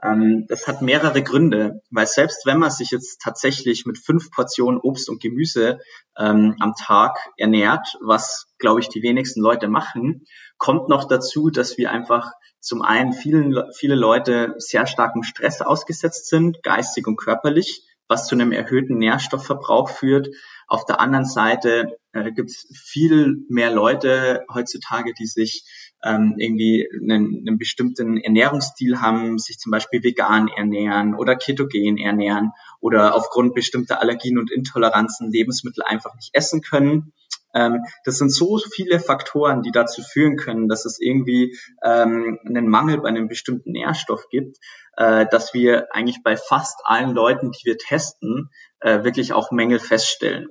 Ähm, 0.02 0.46
das 0.48 0.66
hat 0.66 0.82
mehrere 0.82 1.22
Gründe, 1.22 1.80
weil 1.90 2.06
selbst 2.06 2.44
wenn 2.44 2.58
man 2.58 2.70
sich 2.70 2.90
jetzt 2.90 3.20
tatsächlich 3.22 3.86
mit 3.86 3.98
fünf 3.98 4.30
Portionen 4.30 4.80
Obst 4.80 5.08
und 5.08 5.22
Gemüse 5.22 5.78
ähm, 6.18 6.56
am 6.60 6.74
Tag 6.74 7.18
ernährt, 7.36 7.96
was, 8.00 8.46
glaube 8.58 8.80
ich, 8.80 8.88
die 8.88 9.02
wenigsten 9.02 9.40
Leute 9.40 9.68
machen, 9.68 10.24
kommt 10.58 10.88
noch 10.88 11.04
dazu, 11.04 11.50
dass 11.50 11.78
wir 11.78 11.92
einfach 11.92 12.32
zum 12.58 12.82
einen 12.82 13.12
vielen, 13.12 13.54
viele 13.76 13.94
Leute 13.94 14.54
sehr 14.58 14.86
starkem 14.86 15.22
Stress 15.22 15.60
ausgesetzt 15.62 16.28
sind, 16.28 16.62
geistig 16.62 17.06
und 17.06 17.16
körperlich, 17.16 17.82
was 18.08 18.26
zu 18.26 18.34
einem 18.34 18.52
erhöhten 18.52 18.98
Nährstoffverbrauch 18.98 19.88
führt. 19.88 20.28
Auf 20.66 20.84
der 20.84 21.00
anderen 21.00 21.26
Seite 21.26 21.98
äh, 22.12 22.32
gibt 22.32 22.50
es 22.50 22.66
viel 22.74 23.44
mehr 23.48 23.72
Leute 23.72 24.44
heutzutage, 24.52 25.12
die 25.18 25.26
sich 25.26 25.64
ähm, 26.04 26.34
irgendwie 26.36 26.88
einen, 27.00 27.44
einen 27.46 27.58
bestimmten 27.58 28.18
Ernährungsstil 28.18 29.00
haben, 29.00 29.38
sich 29.38 29.58
zum 29.58 29.70
Beispiel 29.70 30.02
vegan 30.02 30.48
ernähren 30.48 31.14
oder 31.14 31.36
ketogen 31.36 31.98
ernähren 31.98 32.52
oder 32.80 33.14
aufgrund 33.14 33.54
bestimmter 33.54 34.00
Allergien 34.00 34.38
und 34.38 34.50
Intoleranzen 34.50 35.30
Lebensmittel 35.30 35.82
einfach 35.82 36.14
nicht 36.14 36.30
essen 36.32 36.60
können. 36.60 37.12
Ähm, 37.54 37.84
das 38.04 38.18
sind 38.18 38.32
so 38.32 38.58
viele 38.58 38.98
Faktoren, 38.98 39.62
die 39.62 39.72
dazu 39.72 40.02
führen 40.02 40.36
können, 40.36 40.68
dass 40.68 40.84
es 40.84 40.98
irgendwie 41.00 41.56
ähm, 41.82 42.38
einen 42.46 42.68
Mangel 42.68 42.98
bei 43.00 43.08
einem 43.08 43.28
bestimmten 43.28 43.72
Nährstoff 43.72 44.28
gibt, 44.30 44.58
äh, 44.96 45.26
dass 45.30 45.54
wir 45.54 45.94
eigentlich 45.94 46.22
bei 46.22 46.36
fast 46.36 46.80
allen 46.84 47.10
Leuten, 47.10 47.52
die 47.52 47.64
wir 47.64 47.78
testen, 47.78 48.50
äh, 48.80 49.04
wirklich 49.04 49.32
auch 49.32 49.50
Mängel 49.50 49.78
feststellen. 49.78 50.48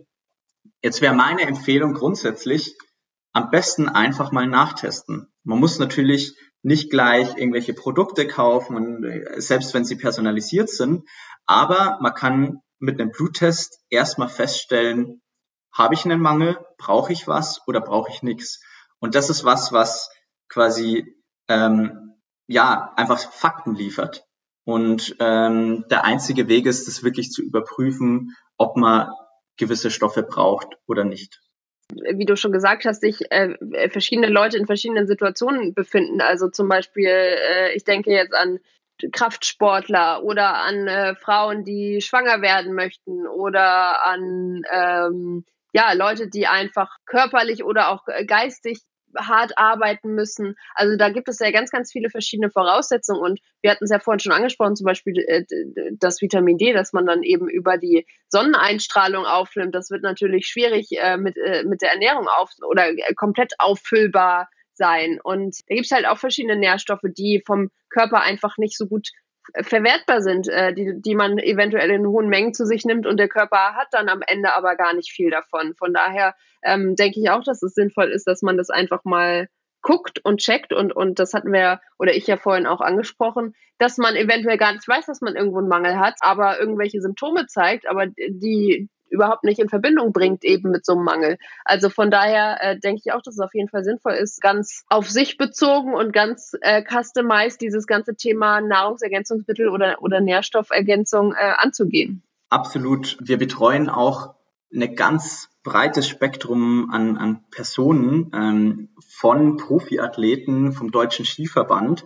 Jetzt 0.82 1.02
wäre 1.02 1.14
meine 1.14 1.44
Empfehlung 1.44 1.94
grundsätzlich, 1.94 2.76
am 3.34 3.50
besten 3.50 3.88
einfach 3.88 4.32
mal 4.32 4.48
nachtesten. 4.48 5.32
Man 5.44 5.60
muss 5.60 5.80
natürlich 5.80 6.36
nicht 6.64 6.92
gleich 6.92 7.38
irgendwelche 7.38 7.74
Produkte 7.74 8.28
kaufen, 8.28 9.04
äh, 9.04 9.42
selbst 9.42 9.74
wenn 9.74 9.86
sie 9.86 9.96
personalisiert 9.96 10.70
sind, 10.70 11.08
aber 11.46 11.98
man 12.02 12.14
kann 12.14 12.62
mit 12.80 13.00
einem 13.00 13.12
Bluttest 13.12 13.80
erstmal 13.90 14.30
feststellen, 14.30 15.22
habe 15.74 15.94
ich 15.94 16.06
einen 16.06 16.22
Mangel, 16.22 16.58
brauche 16.78 17.14
ich 17.14 17.28
was 17.28 17.62
oder 17.68 17.82
brauche 17.82 18.12
ich 18.12 18.24
nichts. 18.24 18.62
Und 19.00 19.16
das 19.16 19.30
ist 19.30 19.44
was, 19.44 19.72
was 19.72 20.10
quasi 20.50 21.16
ähm, 21.48 22.16
ja 22.48 22.94
einfach 22.96 23.20
Fakten 23.20 23.76
liefert. 23.76 24.26
Und 24.64 25.16
ähm, 25.20 25.86
der 25.90 26.04
einzige 26.04 26.48
Weg 26.48 26.66
ist, 26.66 26.88
das 26.88 27.04
wirklich 27.04 27.32
zu 27.32 27.42
überprüfen, 27.42 28.36
ob 28.58 28.78
man 28.78 29.10
gewisse 29.62 29.92
Stoffe 29.92 30.24
braucht 30.24 30.68
oder 30.88 31.06
nicht 31.06 31.40
wie 32.14 32.26
du 32.26 32.36
schon 32.36 32.52
gesagt 32.52 32.86
hast, 32.86 33.02
sich 33.02 33.20
äh, 33.32 33.90
verschiedene 33.90 34.28
Leute 34.28 34.58
in 34.58 34.66
verschiedenen 34.66 35.08
Situationen 35.08 35.74
befinden. 35.74 36.22
Also 36.22 36.50
zum 36.50 36.68
Beispiel, 36.70 37.08
äh, 37.08 37.74
ich 37.74 37.84
denke 37.84 38.12
jetzt 38.12 38.34
an 38.34 38.60
Kraftsportler 39.12 40.24
oder 40.24 40.56
an 40.56 40.88
äh, 40.88 41.16
Frauen, 41.16 41.64
die 41.64 42.02
schwanger 42.02 42.42
werden 42.42 42.74
möchten 42.74 43.28
oder 43.28 44.06
an 44.06 44.62
ähm, 44.72 45.46
ja 45.74 45.94
Leute, 45.94 46.30
die 46.30 46.48
einfach 46.48 46.98
körperlich 47.06 47.64
oder 47.64 47.90
auch 47.90 48.06
geistig 48.28 48.80
hart 49.18 49.58
arbeiten 49.58 50.14
müssen. 50.14 50.56
Also 50.76 50.98
da 50.98 51.10
gibt 51.10 51.28
es 51.30 51.40
ja 51.40 51.52
ganz, 51.52 51.72
ganz 51.72 51.92
viele 51.92 52.10
verschiedene 52.10 52.50
Voraussetzungen 52.50 53.22
und 53.22 53.40
wir 53.62 53.72
hatten 53.72 53.84
es 53.84 53.92
ja 53.92 54.00
vorhin 54.00 54.20
schon 54.20 54.32
angesprochen, 54.32 54.76
zum 54.76 54.86
Beispiel 54.86 55.18
äh, 55.28 55.46
das 55.98 56.22
Vitamin 56.22 56.58
D, 56.58 56.74
das 56.74 56.94
man 56.94 57.06
dann 57.06 57.24
eben 57.24 57.50
über 57.50 57.78
die 57.78 58.06
Sonneneinstrahlung 58.30 59.26
aufnimmt. 59.26 59.76
Das 59.76 59.90
wird 59.90 60.04
natürlich 60.04 60.48
schwierig 60.48 60.90
äh, 60.92 61.18
mit, 61.18 61.38
äh, 61.38 61.64
mit 61.64 61.82
der 61.82 61.92
Ernährung 61.92 62.28
auf 62.28 62.52
oder 62.68 62.92
komplett 63.16 63.54
auffüllbar 63.60 64.50
sein. 64.74 65.20
Und 65.22 65.58
da 65.68 65.76
gibt 65.76 65.86
es 65.86 65.92
halt 65.92 66.08
auch 66.08 66.18
verschiedene 66.18 66.58
Nährstoffe, 66.58 67.02
die 67.04 67.44
vom 67.46 67.70
Körper 67.90 68.22
einfach 68.22 68.58
nicht 68.58 68.78
so 68.78 68.88
gut 68.88 69.10
verwertbar 69.60 70.22
sind, 70.22 70.48
äh, 70.48 70.74
die, 70.74 71.02
die 71.02 71.16
man 71.16 71.38
eventuell 71.38 71.90
in 71.92 72.08
hohen 72.08 72.30
Mengen 72.30 72.54
zu 72.54 72.66
sich 72.66 72.86
nimmt 72.86 73.06
und 73.06 73.18
der 73.18 73.28
Körper 73.28 73.76
hat 73.76 73.88
dann 73.92 74.10
am 74.10 74.22
Ende 74.26 74.54
aber 74.54 74.76
gar 74.76 74.94
nicht 74.94 75.12
viel 75.12 75.30
davon. 75.30 75.76
Von 75.76 75.94
daher 75.94 76.36
ähm, 76.64 76.96
denke 76.96 77.20
ich 77.20 77.30
auch, 77.30 77.44
dass 77.44 77.62
es 77.62 77.74
sinnvoll 77.74 78.12
ist, 78.12 78.28
dass 78.28 78.42
man 78.42 78.58
das 78.58 78.70
einfach 78.70 79.04
mal 79.04 79.48
guckt 79.82 80.24
und 80.24 80.40
checkt 80.40 80.74
und, 80.74 80.96
und 80.96 81.20
das 81.20 81.34
hatten 81.34 81.52
wir 81.52 81.82
oder 81.98 82.14
ich 82.14 82.28
ja 82.28 82.38
vorhin 82.38 82.68
auch 82.68 82.82
angesprochen, 82.82 83.56
dass 83.80 83.98
man 83.98 84.16
eventuell 84.16 84.58
gar 84.58 84.74
nicht 84.74 84.88
weiß, 84.88 85.08
dass 85.08 85.22
man 85.22 85.36
irgendwo 85.36 85.58
einen 85.58 85.68
Mangel 85.68 85.98
hat, 85.98 86.16
aber 86.22 86.60
irgendwelche 86.60 87.02
Symptome 87.02 87.48
zeigt, 87.48 87.88
aber 87.88 88.06
die, 88.08 88.90
überhaupt 89.12 89.44
nicht 89.44 89.60
in 89.60 89.70
Verbindung 89.70 90.14
bringt 90.14 90.44
eben 90.44 90.72
mit 90.72 90.86
so 90.86 90.94
einem 90.94 91.04
Mangel. 91.04 91.38
Also 91.66 91.90
von 91.90 92.10
daher 92.10 92.58
äh, 92.62 92.80
denke 92.80 93.02
ich 93.06 93.12
auch, 93.12 93.22
dass 93.22 93.36
es 93.36 93.40
auf 93.40 93.54
jeden 93.54 93.70
Fall 93.70 93.84
sinnvoll 93.84 94.14
ist, 94.14 94.42
ganz 94.42 94.84
auf 94.90 95.10
sich 95.10 95.38
bezogen 95.38 95.94
und 95.94 96.14
ganz 96.14 96.54
äh, 96.62 96.84
customized 96.84 97.62
dieses 97.62 97.86
ganze 97.86 98.16
Thema 98.16 98.62
Nahrungsergänzungsmittel 98.62 99.70
oder, 99.70 100.02
oder 100.02 100.22
Nährstoffergänzung 100.22 101.34
äh, 101.34 101.54
anzugehen. 101.58 102.24
Absolut. 102.50 103.18
Wir 103.22 103.38
betreuen 103.38 103.90
auch 103.90 104.36
eine 104.74 104.94
ganz 104.94 105.50
breites 105.64 106.08
Spektrum 106.08 106.90
an, 106.92 107.18
an 107.18 107.44
Personen 107.52 108.32
ähm, 108.34 108.90
von 109.08 109.58
Profiathleten 109.58 110.72
vom 110.72 110.92
Deutschen 110.92 111.26
Skiverband 111.26 112.06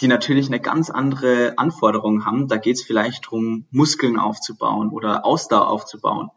die 0.00 0.08
natürlich 0.08 0.46
eine 0.46 0.60
ganz 0.60 0.90
andere 0.90 1.54
Anforderung 1.56 2.24
haben. 2.24 2.48
Da 2.48 2.56
geht 2.56 2.76
es 2.76 2.82
vielleicht 2.82 3.26
darum, 3.26 3.66
Muskeln 3.70 4.18
aufzubauen 4.18 4.90
oder 4.90 5.24
Ausdauer 5.24 5.68
aufzubauen, 5.68 6.30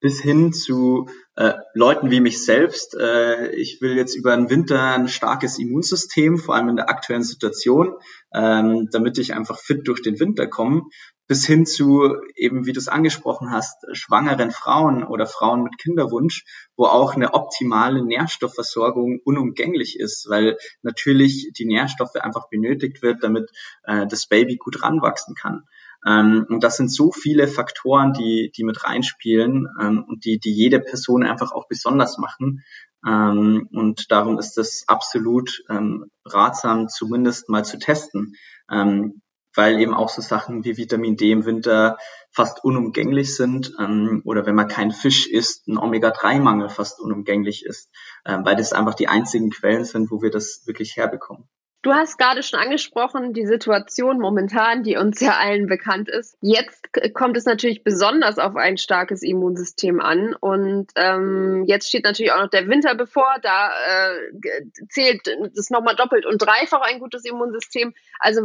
bis 0.00 0.20
hin 0.20 0.52
zu 0.52 1.08
äh, 1.36 1.54
Leuten 1.74 2.10
wie 2.10 2.20
mich 2.20 2.44
selbst. 2.44 2.96
Äh, 2.98 3.50
ich 3.52 3.80
will 3.80 3.96
jetzt 3.96 4.14
über 4.14 4.34
den 4.34 4.50
Winter 4.50 4.94
ein 4.94 5.08
starkes 5.08 5.58
Immunsystem, 5.58 6.38
vor 6.38 6.54
allem 6.54 6.70
in 6.70 6.76
der 6.76 6.88
aktuellen 6.88 7.22
Situation, 7.22 7.94
ähm, 8.34 8.88
damit 8.90 9.18
ich 9.18 9.34
einfach 9.34 9.58
fit 9.58 9.86
durch 9.86 10.02
den 10.02 10.18
Winter 10.18 10.46
komme 10.46 10.82
bis 11.30 11.46
hin 11.46 11.64
zu 11.64 12.16
eben, 12.34 12.66
wie 12.66 12.72
du 12.72 12.80
es 12.80 12.88
angesprochen 12.88 13.52
hast, 13.52 13.86
schwangeren 13.92 14.50
Frauen 14.50 15.04
oder 15.04 15.26
Frauen 15.26 15.62
mit 15.62 15.78
Kinderwunsch, 15.78 16.44
wo 16.76 16.86
auch 16.86 17.14
eine 17.14 17.34
optimale 17.34 18.04
Nährstoffversorgung 18.04 19.20
unumgänglich 19.22 19.96
ist, 19.96 20.28
weil 20.28 20.56
natürlich 20.82 21.52
die 21.56 21.66
Nährstoffe 21.66 22.16
einfach 22.16 22.48
benötigt 22.48 23.00
wird, 23.02 23.22
damit 23.22 23.48
äh, 23.84 24.08
das 24.08 24.26
Baby 24.26 24.56
gut 24.56 24.82
ranwachsen 24.82 25.36
kann. 25.36 25.68
Ähm, 26.06 26.46
und 26.48 26.64
das 26.64 26.76
sind 26.76 26.90
so 26.90 27.12
viele 27.12 27.46
Faktoren, 27.48 28.12
die, 28.12 28.52
die 28.56 28.64
mit 28.64 28.84
reinspielen 28.84 29.66
ähm, 29.80 30.04
und 30.08 30.24
die, 30.24 30.38
die 30.38 30.52
jede 30.52 30.80
Person 30.80 31.24
einfach 31.24 31.52
auch 31.52 31.68
besonders 31.68 32.18
machen. 32.18 32.64
Ähm, 33.06 33.68
und 33.72 34.10
darum 34.10 34.38
ist 34.38 34.58
es 34.58 34.84
absolut 34.86 35.62
ähm, 35.68 36.10
ratsam, 36.24 36.88
zumindest 36.88 37.48
mal 37.48 37.64
zu 37.64 37.78
testen. 37.78 38.34
Ähm, 38.70 39.22
weil 39.56 39.80
eben 39.80 39.94
auch 39.94 40.08
so 40.08 40.22
Sachen 40.22 40.64
wie 40.64 40.76
Vitamin 40.76 41.16
D 41.16 41.32
im 41.32 41.44
Winter 41.44 41.98
fast 42.30 42.62
unumgänglich 42.62 43.34
sind 43.34 43.72
ähm, 43.80 44.22
oder 44.24 44.46
wenn 44.46 44.54
man 44.54 44.68
keinen 44.68 44.92
Fisch 44.92 45.26
isst, 45.26 45.66
ein 45.66 45.76
Omega-3-Mangel 45.76 46.68
fast 46.68 47.00
unumgänglich 47.00 47.66
ist, 47.66 47.90
weil 48.24 48.54
das 48.54 48.72
einfach 48.72 48.94
die 48.94 49.08
einzigen 49.08 49.50
Quellen 49.50 49.84
sind, 49.84 50.12
wo 50.12 50.22
wir 50.22 50.30
das 50.30 50.62
wirklich 50.66 50.96
herbekommen. 50.96 51.48
Du 51.82 51.94
hast 51.94 52.18
gerade 52.18 52.42
schon 52.42 52.60
angesprochen, 52.60 53.32
die 53.32 53.46
Situation 53.46 54.18
momentan, 54.18 54.82
die 54.82 54.98
uns 54.98 55.18
ja 55.20 55.38
allen 55.38 55.66
bekannt 55.66 56.10
ist. 56.10 56.36
Jetzt 56.42 56.90
kommt 57.14 57.38
es 57.38 57.46
natürlich 57.46 57.82
besonders 57.82 58.38
auf 58.38 58.54
ein 58.56 58.76
starkes 58.76 59.22
Immunsystem 59.22 59.98
an. 59.98 60.34
Und 60.34 60.88
ähm, 60.96 61.64
jetzt 61.66 61.88
steht 61.88 62.04
natürlich 62.04 62.32
auch 62.32 62.42
noch 62.42 62.50
der 62.50 62.68
Winter 62.68 62.94
bevor. 62.94 63.36
Da 63.40 63.70
äh, 63.70 64.62
zählt 64.90 65.22
das 65.56 65.70
nochmal 65.70 65.96
doppelt 65.96 66.26
und 66.26 66.42
dreifach 66.42 66.82
ein 66.82 67.00
gutes 67.00 67.24
Immunsystem. 67.24 67.94
Also 68.18 68.42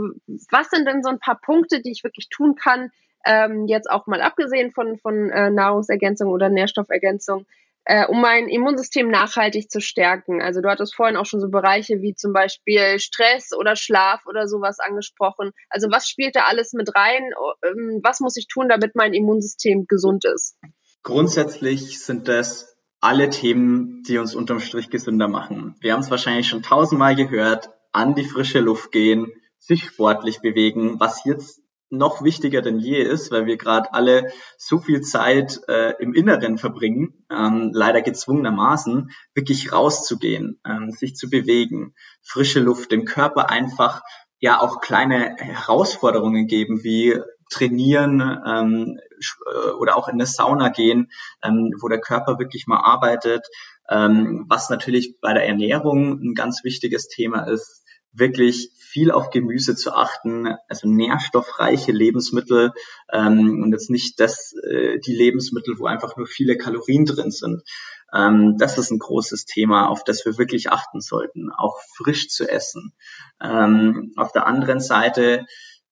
was 0.50 0.70
sind 0.70 0.88
denn 0.88 1.04
so 1.04 1.10
ein 1.10 1.20
paar 1.20 1.40
Punkte, 1.42 1.82
die 1.82 1.92
ich 1.92 2.06
wirklich 2.06 2.30
tun 2.30 2.56
kann, 2.56 2.90
ähm, 3.26 3.66
jetzt 3.68 3.90
auch 3.90 4.08
mal 4.08 4.22
abgesehen 4.22 4.72
von, 4.72 4.98
von 4.98 5.30
äh, 5.30 5.50
Nahrungsergänzung 5.50 6.30
oder 6.30 6.48
Nährstoffergänzung, 6.50 7.46
äh, 7.86 8.06
um 8.08 8.20
mein 8.20 8.48
Immunsystem 8.48 9.10
nachhaltig 9.10 9.70
zu 9.70 9.80
stärken. 9.80 10.42
Also 10.42 10.62
du 10.62 10.70
hattest 10.70 10.96
vorhin 10.96 11.18
auch 11.18 11.26
schon 11.26 11.40
so 11.40 11.50
Bereiche 11.50 12.02
wie 12.02 12.16
zum 12.16 12.34
Beispiel 12.34 13.00
Stress 13.00 13.52
oder 13.58 13.76
Schlaf 13.76 14.26
oder 14.26 14.48
sowas 14.48 14.80
angesprochen. 14.80 15.52
Also 15.70 15.90
was 15.92 16.10
spielt 16.10 16.36
da 16.36 16.46
alles 16.46 16.74
mit 16.74 16.96
rein? 16.96 17.32
Ähm, 17.64 18.02
was 18.04 18.20
muss 18.20 18.38
ich 18.38 18.48
tun, 18.48 18.68
damit 18.70 18.96
mein 18.96 19.14
Immunsystem 19.14 19.86
gesund 19.88 20.26
ist? 20.26 20.58
Grundsätzlich 21.04 22.00
sind 22.00 22.28
das 22.28 22.76
alle 23.00 23.30
Themen, 23.30 24.02
die 24.08 24.18
uns 24.18 24.34
unterm 24.34 24.60
Strich 24.60 24.90
gesünder 24.90 25.28
machen. 25.28 25.76
Wir 25.80 25.94
haben 25.94 26.00
es 26.00 26.10
wahrscheinlich 26.10 26.48
schon 26.48 26.64
tausendmal 26.64 27.16
gehört, 27.16 27.70
an 27.92 28.16
die 28.16 28.26
frische 28.26 28.60
Luft 28.60 28.92
gehen, 28.92 29.32
sich 29.60 29.84
sportlich 29.84 30.42
bewegen, 30.42 31.00
was 31.00 31.24
jetzt 31.24 31.62
noch 31.98 32.24
wichtiger 32.24 32.62
denn 32.62 32.80
je 32.80 33.02
ist, 33.02 33.32
weil 33.32 33.46
wir 33.46 33.58
gerade 33.58 33.94
alle 33.94 34.32
so 34.58 34.80
viel 34.80 35.02
Zeit 35.02 35.62
äh, 35.68 35.94
im 36.00 36.14
Inneren 36.14 36.58
verbringen, 36.58 37.26
ähm, 37.30 37.72
leider 37.74 38.02
gezwungenermaßen, 38.02 39.12
wirklich 39.34 39.72
rauszugehen, 39.72 40.60
ähm, 40.66 40.92
sich 40.92 41.16
zu 41.16 41.30
bewegen, 41.30 41.94
frische 42.22 42.60
Luft, 42.60 42.92
dem 42.92 43.06
Körper 43.06 43.50
einfach 43.50 44.02
ja 44.40 44.60
auch 44.60 44.82
kleine 44.82 45.36
Herausforderungen 45.38 46.48
geben, 46.48 46.84
wie 46.84 47.20
trainieren 47.50 48.22
ähm, 48.46 49.00
äh, 49.46 49.70
oder 49.72 49.96
auch 49.96 50.08
in 50.08 50.16
eine 50.16 50.26
Sauna 50.26 50.70
gehen, 50.70 51.12
ähm, 51.44 51.74
wo 51.80 51.88
der 51.88 52.02
Körper 52.02 52.40
wirklich 52.40 52.68
mal 52.68 52.80
arbeitet. 52.80 53.48
Ähm, 53.88 54.46
was 54.50 54.70
natürlich 54.70 55.20
bei 55.22 55.34
der 55.34 55.48
Ernährung 55.48 56.20
ein 56.20 56.34
ganz 56.34 56.64
wichtiges 56.64 57.08
Thema 57.08 57.44
ist, 57.44 57.85
wirklich 58.18 58.72
viel 58.78 59.12
auf 59.12 59.30
Gemüse 59.30 59.76
zu 59.76 59.94
achten, 59.94 60.56
also 60.68 60.88
nährstoffreiche 60.88 61.92
Lebensmittel 61.92 62.72
ähm, 63.12 63.62
und 63.62 63.72
jetzt 63.72 63.90
nicht 63.90 64.20
das, 64.20 64.54
äh, 64.70 65.00
die 65.00 65.14
Lebensmittel, 65.14 65.78
wo 65.80 65.86
einfach 65.86 66.16
nur 66.18 66.28
viele 66.28 66.58
Kalorien 66.58 67.06
drin 67.06 67.32
sind. 67.32 67.64
Ähm, 68.14 68.58
das 68.58 68.78
ist 68.78 68.92
ein 68.92 69.00
großes 69.00 69.46
Thema, 69.46 69.90
auf 69.90 70.04
das 70.04 70.26
wir 70.26 70.38
wirklich 70.38 70.72
achten 70.72 71.02
sollten, 71.02 71.52
auch 71.52 71.80
frisch 71.96 72.30
zu 72.30 72.50
essen. 72.50 72.94
Ähm, 73.42 74.14
auf 74.16 74.32
der 74.32 74.48
anderen 74.48 74.80
Seite 74.80 75.46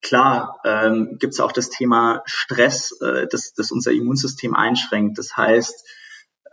Klar, 0.03 0.59
ähm, 0.65 1.15
gibt 1.17 1.33
es 1.33 1.39
auch 1.39 1.53
das 1.53 1.69
Thema 1.69 2.23
Stress, 2.25 2.91
äh, 2.99 3.25
das, 3.31 3.53
das 3.53 3.71
unser 3.71 3.93
Immunsystem 3.93 4.53
einschränkt. 4.53 5.17
Das 5.17 5.37
heißt, 5.37 5.87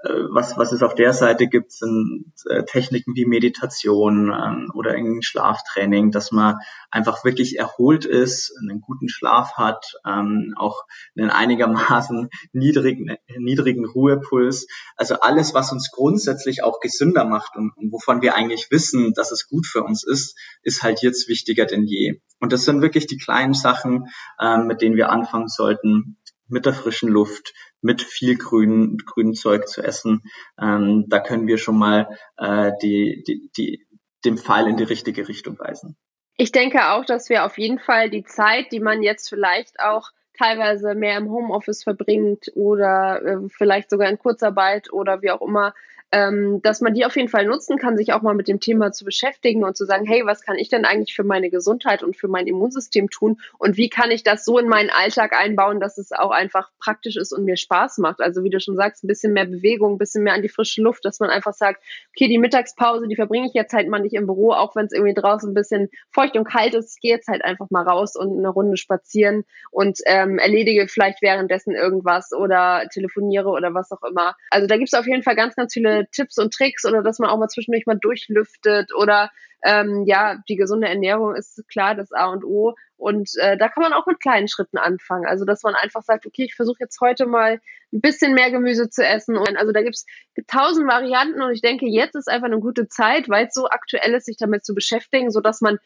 was, 0.02 0.56
was 0.56 0.72
es 0.72 0.82
auf 0.82 0.94
der 0.94 1.12
Seite 1.12 1.46
gibt, 1.46 1.72
sind 1.72 2.32
äh, 2.48 2.64
Techniken 2.64 3.14
wie 3.14 3.26
Meditation 3.26 4.32
ähm, 4.32 4.70
oder 4.74 4.96
irgendein 4.96 5.22
Schlaftraining, 5.22 6.10
dass 6.10 6.32
man 6.32 6.56
einfach 6.90 7.24
wirklich 7.24 7.58
erholt 7.58 8.06
ist, 8.06 8.56
einen 8.60 8.80
guten 8.80 9.08
Schlaf 9.08 9.54
hat, 9.54 9.94
ähm, 10.06 10.54
auch 10.56 10.84
einen 11.16 11.30
einigermaßen 11.30 12.30
niedrigen, 12.52 13.16
niedrigen 13.36 13.84
Ruhepuls. 13.84 14.66
Also 14.96 15.20
alles, 15.20 15.52
was 15.52 15.70
uns 15.72 15.90
grundsätzlich 15.90 16.64
auch 16.64 16.80
gesünder 16.80 17.24
macht 17.24 17.56
und, 17.56 17.76
und 17.76 17.92
wovon 17.92 18.22
wir 18.22 18.34
eigentlich 18.34 18.68
wissen, 18.70 19.12
dass 19.12 19.32
es 19.32 19.48
gut 19.48 19.66
für 19.66 19.82
uns 19.82 20.02
ist, 20.02 20.38
ist 20.62 20.82
halt 20.82 21.02
jetzt 21.02 21.28
wichtiger 21.28 21.66
denn 21.66 21.84
je. 21.84 22.20
Und 22.38 22.52
das 22.52 22.64
sind 22.64 22.80
wirklich 22.80 23.06
die 23.06 23.18
kleinen 23.18 23.54
Sachen, 23.54 24.06
ähm, 24.40 24.66
mit 24.66 24.80
denen 24.80 24.96
wir 24.96 25.10
anfangen 25.10 25.48
sollten, 25.48 26.16
mit 26.50 26.66
der 26.66 26.74
frischen 26.74 27.08
Luft, 27.08 27.52
mit 27.82 28.02
viel 28.02 28.36
grün, 28.36 28.98
grünem 29.04 29.34
Zeug 29.34 29.68
zu 29.68 29.82
essen. 29.82 30.22
Ähm, 30.60 31.06
da 31.08 31.20
können 31.20 31.46
wir 31.46 31.58
schon 31.58 31.78
mal 31.78 32.08
äh, 32.36 32.72
die, 32.82 33.24
die, 33.26 33.50
die, 33.56 33.86
den 34.24 34.38
Pfeil 34.38 34.68
in 34.68 34.76
die 34.76 34.84
richtige 34.84 35.28
Richtung 35.28 35.58
weisen. 35.58 35.96
Ich 36.36 36.52
denke 36.52 36.90
auch, 36.90 37.04
dass 37.04 37.28
wir 37.28 37.44
auf 37.44 37.58
jeden 37.58 37.78
Fall 37.78 38.10
die 38.10 38.24
Zeit, 38.24 38.72
die 38.72 38.80
man 38.80 39.02
jetzt 39.02 39.28
vielleicht 39.28 39.78
auch 39.80 40.10
teilweise 40.38 40.94
mehr 40.94 41.18
im 41.18 41.30
Homeoffice 41.30 41.82
verbringt 41.82 42.50
oder 42.54 43.22
äh, 43.22 43.48
vielleicht 43.50 43.90
sogar 43.90 44.08
in 44.08 44.18
Kurzarbeit 44.18 44.92
oder 44.92 45.20
wie 45.22 45.30
auch 45.30 45.42
immer, 45.42 45.74
ähm, 46.12 46.60
dass 46.62 46.80
man 46.80 46.94
die 46.94 47.04
auf 47.04 47.16
jeden 47.16 47.28
Fall 47.28 47.46
nutzen 47.46 47.78
kann, 47.78 47.96
sich 47.96 48.12
auch 48.12 48.22
mal 48.22 48.34
mit 48.34 48.48
dem 48.48 48.60
Thema 48.60 48.92
zu 48.92 49.04
beschäftigen 49.04 49.64
und 49.64 49.76
zu 49.76 49.84
sagen, 49.84 50.04
hey, 50.06 50.22
was 50.24 50.42
kann 50.42 50.56
ich 50.56 50.68
denn 50.68 50.84
eigentlich 50.84 51.14
für 51.14 51.24
meine 51.24 51.50
Gesundheit 51.50 52.02
und 52.02 52.16
für 52.16 52.28
mein 52.28 52.46
Immunsystem 52.46 53.10
tun 53.10 53.40
und 53.58 53.76
wie 53.76 53.88
kann 53.88 54.10
ich 54.10 54.24
das 54.24 54.44
so 54.44 54.58
in 54.58 54.68
meinen 54.68 54.90
Alltag 54.90 55.32
einbauen, 55.32 55.78
dass 55.78 55.98
es 55.98 56.10
auch 56.12 56.30
einfach 56.30 56.70
praktisch 56.80 57.16
ist 57.16 57.32
und 57.32 57.44
mir 57.44 57.56
Spaß 57.56 57.98
macht. 57.98 58.20
Also 58.20 58.42
wie 58.42 58.50
du 58.50 58.58
schon 58.60 58.76
sagst, 58.76 59.04
ein 59.04 59.08
bisschen 59.08 59.32
mehr 59.32 59.44
Bewegung, 59.44 59.94
ein 59.94 59.98
bisschen 59.98 60.24
mehr 60.24 60.34
an 60.34 60.42
die 60.42 60.48
frische 60.48 60.82
Luft, 60.82 61.04
dass 61.04 61.20
man 61.20 61.30
einfach 61.30 61.54
sagt, 61.54 61.82
okay, 62.14 62.28
die 62.28 62.38
Mittagspause, 62.38 63.06
die 63.06 63.16
verbringe 63.16 63.46
ich 63.46 63.54
jetzt 63.54 63.72
halt 63.72 63.88
mal 63.88 64.00
nicht 64.00 64.14
im 64.14 64.26
Büro, 64.26 64.52
auch 64.52 64.74
wenn 64.74 64.86
es 64.86 64.92
irgendwie 64.92 65.14
draußen 65.14 65.50
ein 65.50 65.54
bisschen 65.54 65.90
feucht 66.10 66.36
und 66.36 66.44
kalt 66.44 66.74
ist, 66.74 66.96
ich 66.96 67.00
gehe 67.00 67.14
jetzt 67.14 67.28
halt 67.28 67.44
einfach 67.44 67.70
mal 67.70 67.86
raus 67.86 68.16
und 68.16 68.36
eine 68.36 68.48
Runde 68.48 68.76
spazieren 68.76 69.44
und 69.70 69.98
ähm, 70.06 70.38
erledige 70.38 70.88
vielleicht 70.88 71.22
währenddessen 71.22 71.74
irgendwas 71.74 72.32
oder 72.32 72.88
telefoniere 72.92 73.48
oder 73.48 73.74
was 73.74 73.92
auch 73.92 74.02
immer. 74.02 74.34
Also 74.50 74.66
da 74.66 74.76
gibt 74.76 74.88
es 74.92 74.98
auf 74.98 75.06
jeden 75.06 75.22
Fall 75.22 75.36
ganz, 75.36 75.54
ganz 75.54 75.72
viele 75.72 75.99
Tipps 76.10 76.38
und 76.38 76.52
Tricks 76.52 76.84
oder 76.84 77.02
dass 77.02 77.18
man 77.18 77.30
auch 77.30 77.38
mal 77.38 77.48
zwischendurch 77.48 77.86
mal 77.86 77.98
durchlüftet 77.98 78.94
oder 78.94 79.30
ähm, 79.62 80.04
ja, 80.06 80.38
die 80.48 80.56
gesunde 80.56 80.88
Ernährung 80.88 81.34
ist 81.34 81.62
klar 81.68 81.94
das 81.94 82.12
A 82.12 82.26
und 82.26 82.44
O. 82.44 82.74
Und 82.96 83.30
äh, 83.40 83.56
da 83.56 83.68
kann 83.68 83.82
man 83.82 83.92
auch 83.92 84.06
mit 84.06 84.20
kleinen 84.20 84.48
Schritten 84.48 84.78
anfangen. 84.78 85.26
Also 85.26 85.44
dass 85.44 85.62
man 85.62 85.74
einfach 85.74 86.02
sagt, 86.02 86.26
okay, 86.26 86.44
ich 86.44 86.54
versuche 86.54 86.78
jetzt 86.80 87.00
heute 87.00 87.26
mal 87.26 87.60
ein 87.92 88.00
bisschen 88.00 88.34
mehr 88.34 88.50
Gemüse 88.50 88.88
zu 88.88 89.04
essen. 89.04 89.36
Und 89.36 89.56
also 89.56 89.72
da 89.72 89.82
gibt's 89.82 90.06
tausend 90.46 90.88
Varianten 90.88 91.42
und 91.42 91.52
ich 91.52 91.62
denke, 91.62 91.86
jetzt 91.86 92.14
ist 92.14 92.28
einfach 92.28 92.46
eine 92.46 92.60
gute 92.60 92.88
Zeit, 92.88 93.28
weil 93.28 93.46
es 93.46 93.54
so 93.54 93.68
aktuell 93.68 94.14
ist, 94.14 94.26
sich 94.26 94.36
damit 94.38 94.64
zu 94.64 94.74
beschäftigen, 94.74 95.30
so 95.30 95.40
dass 95.40 95.60
man 95.60 95.78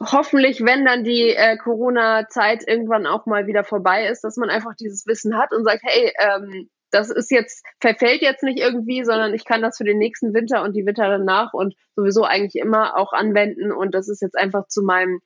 hoffentlich, 0.00 0.64
wenn 0.64 0.84
dann 0.84 1.04
die 1.04 1.30
äh, 1.30 1.56
Corona-Zeit 1.56 2.64
irgendwann 2.66 3.06
auch 3.06 3.26
mal 3.26 3.46
wieder 3.46 3.64
vorbei 3.64 4.06
ist, 4.06 4.22
dass 4.22 4.36
man 4.36 4.50
einfach 4.50 4.74
dieses 4.74 5.06
Wissen 5.06 5.38
hat 5.38 5.52
und 5.52 5.64
sagt, 5.64 5.82
hey, 5.84 6.12
ähm, 6.18 6.68
das 6.90 7.10
ist 7.10 7.30
jetzt, 7.30 7.64
verfällt 7.80 8.22
jetzt 8.22 8.42
nicht 8.42 8.58
irgendwie, 8.58 9.04
sondern 9.04 9.34
ich 9.34 9.44
kann 9.44 9.62
das 9.62 9.78
für 9.78 9.84
den 9.84 9.98
nächsten 9.98 10.34
Winter 10.34 10.62
und 10.62 10.74
die 10.74 10.86
Winter 10.86 11.08
danach 11.08 11.52
und 11.52 11.74
sowieso 11.94 12.24
eigentlich 12.24 12.56
immer 12.62 12.96
auch 12.96 13.12
anwenden. 13.12 13.72
Und 13.72 13.94
das 13.94 14.08
ist 14.08 14.22
jetzt 14.22 14.38
einfach 14.38 14.66
zu 14.68 14.82
meinem 14.82 15.20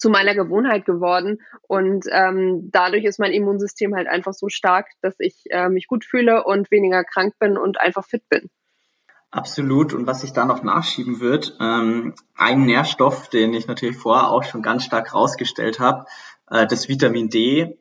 zu 0.00 0.08
meiner 0.08 0.34
Gewohnheit 0.34 0.86
geworden 0.86 1.42
und 1.68 2.06
ähm, 2.10 2.70
dadurch 2.72 3.04
ist 3.04 3.18
mein 3.18 3.32
Immunsystem 3.32 3.94
halt 3.94 4.08
einfach 4.08 4.32
so 4.32 4.48
stark, 4.48 4.86
dass 5.02 5.14
ich 5.18 5.44
äh, 5.50 5.68
mich 5.68 5.88
gut 5.88 6.06
fühle 6.06 6.44
und 6.44 6.70
weniger 6.70 7.04
krank 7.04 7.34
bin 7.38 7.58
und 7.58 7.78
einfach 7.78 8.06
fit 8.06 8.26
bin. 8.30 8.48
Absolut. 9.30 9.92
Und 9.92 10.06
was 10.06 10.24
ich 10.24 10.32
da 10.32 10.44
noch 10.44 10.62
nachschieben 10.62 11.20
wird, 11.20 11.56
ähm, 11.60 12.14
ein 12.34 12.64
Nährstoff, 12.64 13.28
den 13.28 13.52
ich 13.52 13.66
natürlich 13.68 13.96
vorher 13.96 14.30
auch 14.30 14.42
schon 14.42 14.62
ganz 14.62 14.84
stark 14.84 15.14
rausgestellt 15.14 15.78
habe, 15.78 16.06
äh, 16.50 16.66
das 16.66 16.88
Vitamin 16.88 17.28
D, 17.28 17.78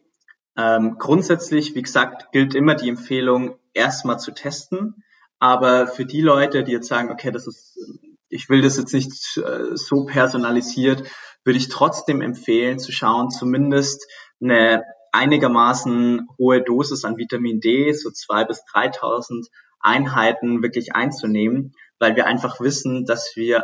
ähm, 0.59 0.97
grundsätzlich, 0.97 1.73
wie 1.73 1.81
gesagt, 1.81 2.33
gilt 2.33 2.53
immer 2.53 2.75
die 2.75 2.89
Empfehlung, 2.89 3.57
erstmal 3.73 4.19
zu 4.19 4.31
testen. 4.31 5.05
Aber 5.39 5.87
für 5.87 6.05
die 6.05 6.21
Leute, 6.21 6.65
die 6.65 6.73
jetzt 6.73 6.89
sagen, 6.89 7.11
okay, 7.11 7.31
das 7.31 7.47
ist, 7.47 7.79
ich 8.27 8.49
will 8.49 8.61
das 8.61 8.77
jetzt 8.77 8.93
nicht 8.93 9.37
äh, 9.37 9.75
so 9.77 10.05
personalisiert, 10.05 11.03
würde 11.45 11.57
ich 11.57 11.69
trotzdem 11.69 12.19
empfehlen, 12.19 12.77
zu 12.77 12.91
schauen, 12.91 13.29
zumindest 13.29 14.05
eine 14.41 14.83
einigermaßen 15.13 16.27
hohe 16.37 16.61
Dosis 16.61 17.05
an 17.05 17.15
Vitamin 17.15 17.61
D, 17.61 17.93
so 17.93 18.11
zwei 18.11 18.43
bis 18.43 18.61
3.000 18.65 19.47
Einheiten 19.79 20.61
wirklich 20.61 20.93
einzunehmen, 20.93 21.73
weil 21.99 22.17
wir 22.17 22.25
einfach 22.27 22.59
wissen, 22.59 23.05
dass 23.05 23.31
wir 23.35 23.63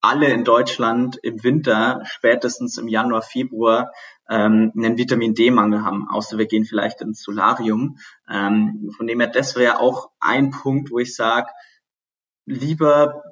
alle 0.00 0.28
in 0.28 0.44
Deutschland 0.44 1.18
im 1.22 1.42
Winter, 1.42 2.02
spätestens 2.04 2.78
im 2.78 2.88
Januar, 2.88 3.22
Februar, 3.22 3.92
ähm, 4.28 4.72
einen 4.76 4.98
Vitamin 4.98 5.34
D-Mangel 5.34 5.84
haben, 5.84 6.08
außer 6.10 6.38
wir 6.38 6.46
gehen 6.46 6.64
vielleicht 6.64 7.00
ins 7.00 7.22
Solarium. 7.22 7.98
Ähm, 8.28 8.92
von 8.96 9.06
dem 9.06 9.20
her, 9.20 9.28
das 9.28 9.56
wäre 9.56 9.80
auch 9.80 10.10
ein 10.20 10.50
Punkt, 10.50 10.90
wo 10.90 10.98
ich 10.98 11.14
sage, 11.14 11.48
lieber 12.44 13.22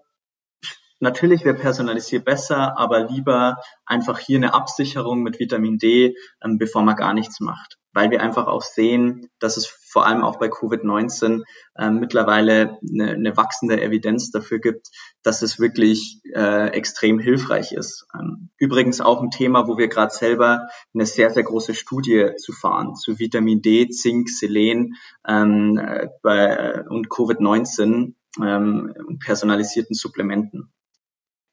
Natürlich 1.01 1.45
wäre 1.45 1.57
personalisiert 1.57 2.25
besser, 2.25 2.79
aber 2.79 3.01
lieber 3.01 3.59
einfach 3.85 4.19
hier 4.19 4.39
eine 4.39 4.55
Absicherung 4.55 5.23
mit 5.23 5.39
Vitamin 5.39 5.77
D, 5.77 6.17
ähm, 6.43 6.57
bevor 6.57 6.83
man 6.83 6.97
gar 6.97 7.13
nichts 7.13 7.41
macht. 7.41 7.77
Weil 7.93 8.11
wir 8.11 8.23
einfach 8.23 8.47
auch 8.47 8.63
sehen, 8.63 9.29
dass 9.39 9.59
es 9.59 9.67
vor 9.95 10.07
allem 10.07 10.25
auch 10.25 10.41
bei 10.41 10.49
Covid-19 10.49 11.45
äh, 11.79 11.89
mittlerweile 11.89 12.81
eine, 12.83 13.13
eine, 13.13 13.37
wachsende 13.37 13.81
Evidenz 13.81 14.33
dafür 14.33 14.59
gibt, 14.59 14.89
dass 15.23 15.41
es 15.41 15.61
wirklich 15.61 16.21
äh, 16.35 16.71
extrem 16.71 17.21
hilfreich 17.21 17.71
ist. 17.71 18.05
Ähm, 18.13 18.51
übrigens 18.59 19.01
auch 19.01 19.23
ein 19.23 19.31
Thema, 19.31 19.69
wo 19.69 19.79
wir 19.79 19.87
gerade 19.87 20.13
selber 20.13 20.67
eine 20.95 21.07
sehr, 21.07 21.31
sehr 21.31 21.45
große 21.45 21.75
Studie 21.75 22.31
zu 22.39 22.53
fahren, 22.53 22.97
zu 22.97 23.21
Vitamin 23.21 23.63
D, 23.63 23.89
Zink, 23.89 24.29
Selen 24.29 24.95
ähm, 25.29 25.79
äh, 25.79 26.09
bei, 26.23 26.83
und 26.89 27.09
Covid-19 27.09 28.15
ähm, 28.43 29.19
personalisierten 29.25 29.95
Supplementen. 29.95 30.73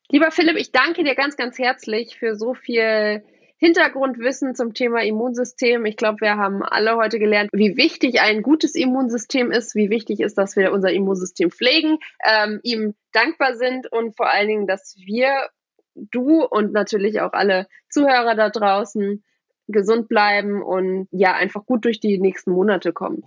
Lieber 0.09 0.31
Philipp, 0.31 0.57
ich 0.57 0.71
danke 0.71 1.03
dir 1.03 1.13
ganz, 1.13 1.37
ganz 1.37 1.59
herzlich 1.59 2.17
für 2.17 2.35
so 2.35 2.55
viel 2.55 3.23
Hintergrundwissen 3.61 4.55
zum 4.55 4.73
Thema 4.73 5.03
Immunsystem. 5.03 5.85
Ich 5.85 5.95
glaube, 5.95 6.21
wir 6.21 6.35
haben 6.35 6.63
alle 6.63 6.95
heute 6.95 7.19
gelernt, 7.19 7.51
wie 7.53 7.77
wichtig 7.77 8.19
ein 8.19 8.41
gutes 8.41 8.73
Immunsystem 8.73 9.51
ist, 9.51 9.75
wie 9.75 9.91
wichtig 9.91 10.19
ist, 10.19 10.35
dass 10.39 10.55
wir 10.55 10.71
unser 10.71 10.91
Immunsystem 10.91 11.51
pflegen, 11.51 11.99
ähm, 12.25 12.59
ihm 12.63 12.95
dankbar 13.11 13.53
sind 13.53 13.85
und 13.91 14.17
vor 14.17 14.31
allen 14.33 14.47
Dingen, 14.47 14.67
dass 14.67 14.95
wir, 14.97 15.49
du 15.93 16.43
und 16.43 16.73
natürlich 16.73 17.21
auch 17.21 17.33
alle 17.33 17.67
Zuhörer 17.87 18.33
da 18.33 18.49
draußen 18.49 19.23
gesund 19.67 20.09
bleiben 20.09 20.63
und 20.63 21.07
ja, 21.11 21.35
einfach 21.35 21.63
gut 21.67 21.85
durch 21.85 21.99
die 21.99 22.17
nächsten 22.17 22.51
Monate 22.51 22.93
kommen. 22.93 23.23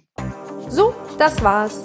So, 0.69 0.95
das 1.17 1.45
war's. 1.45 1.85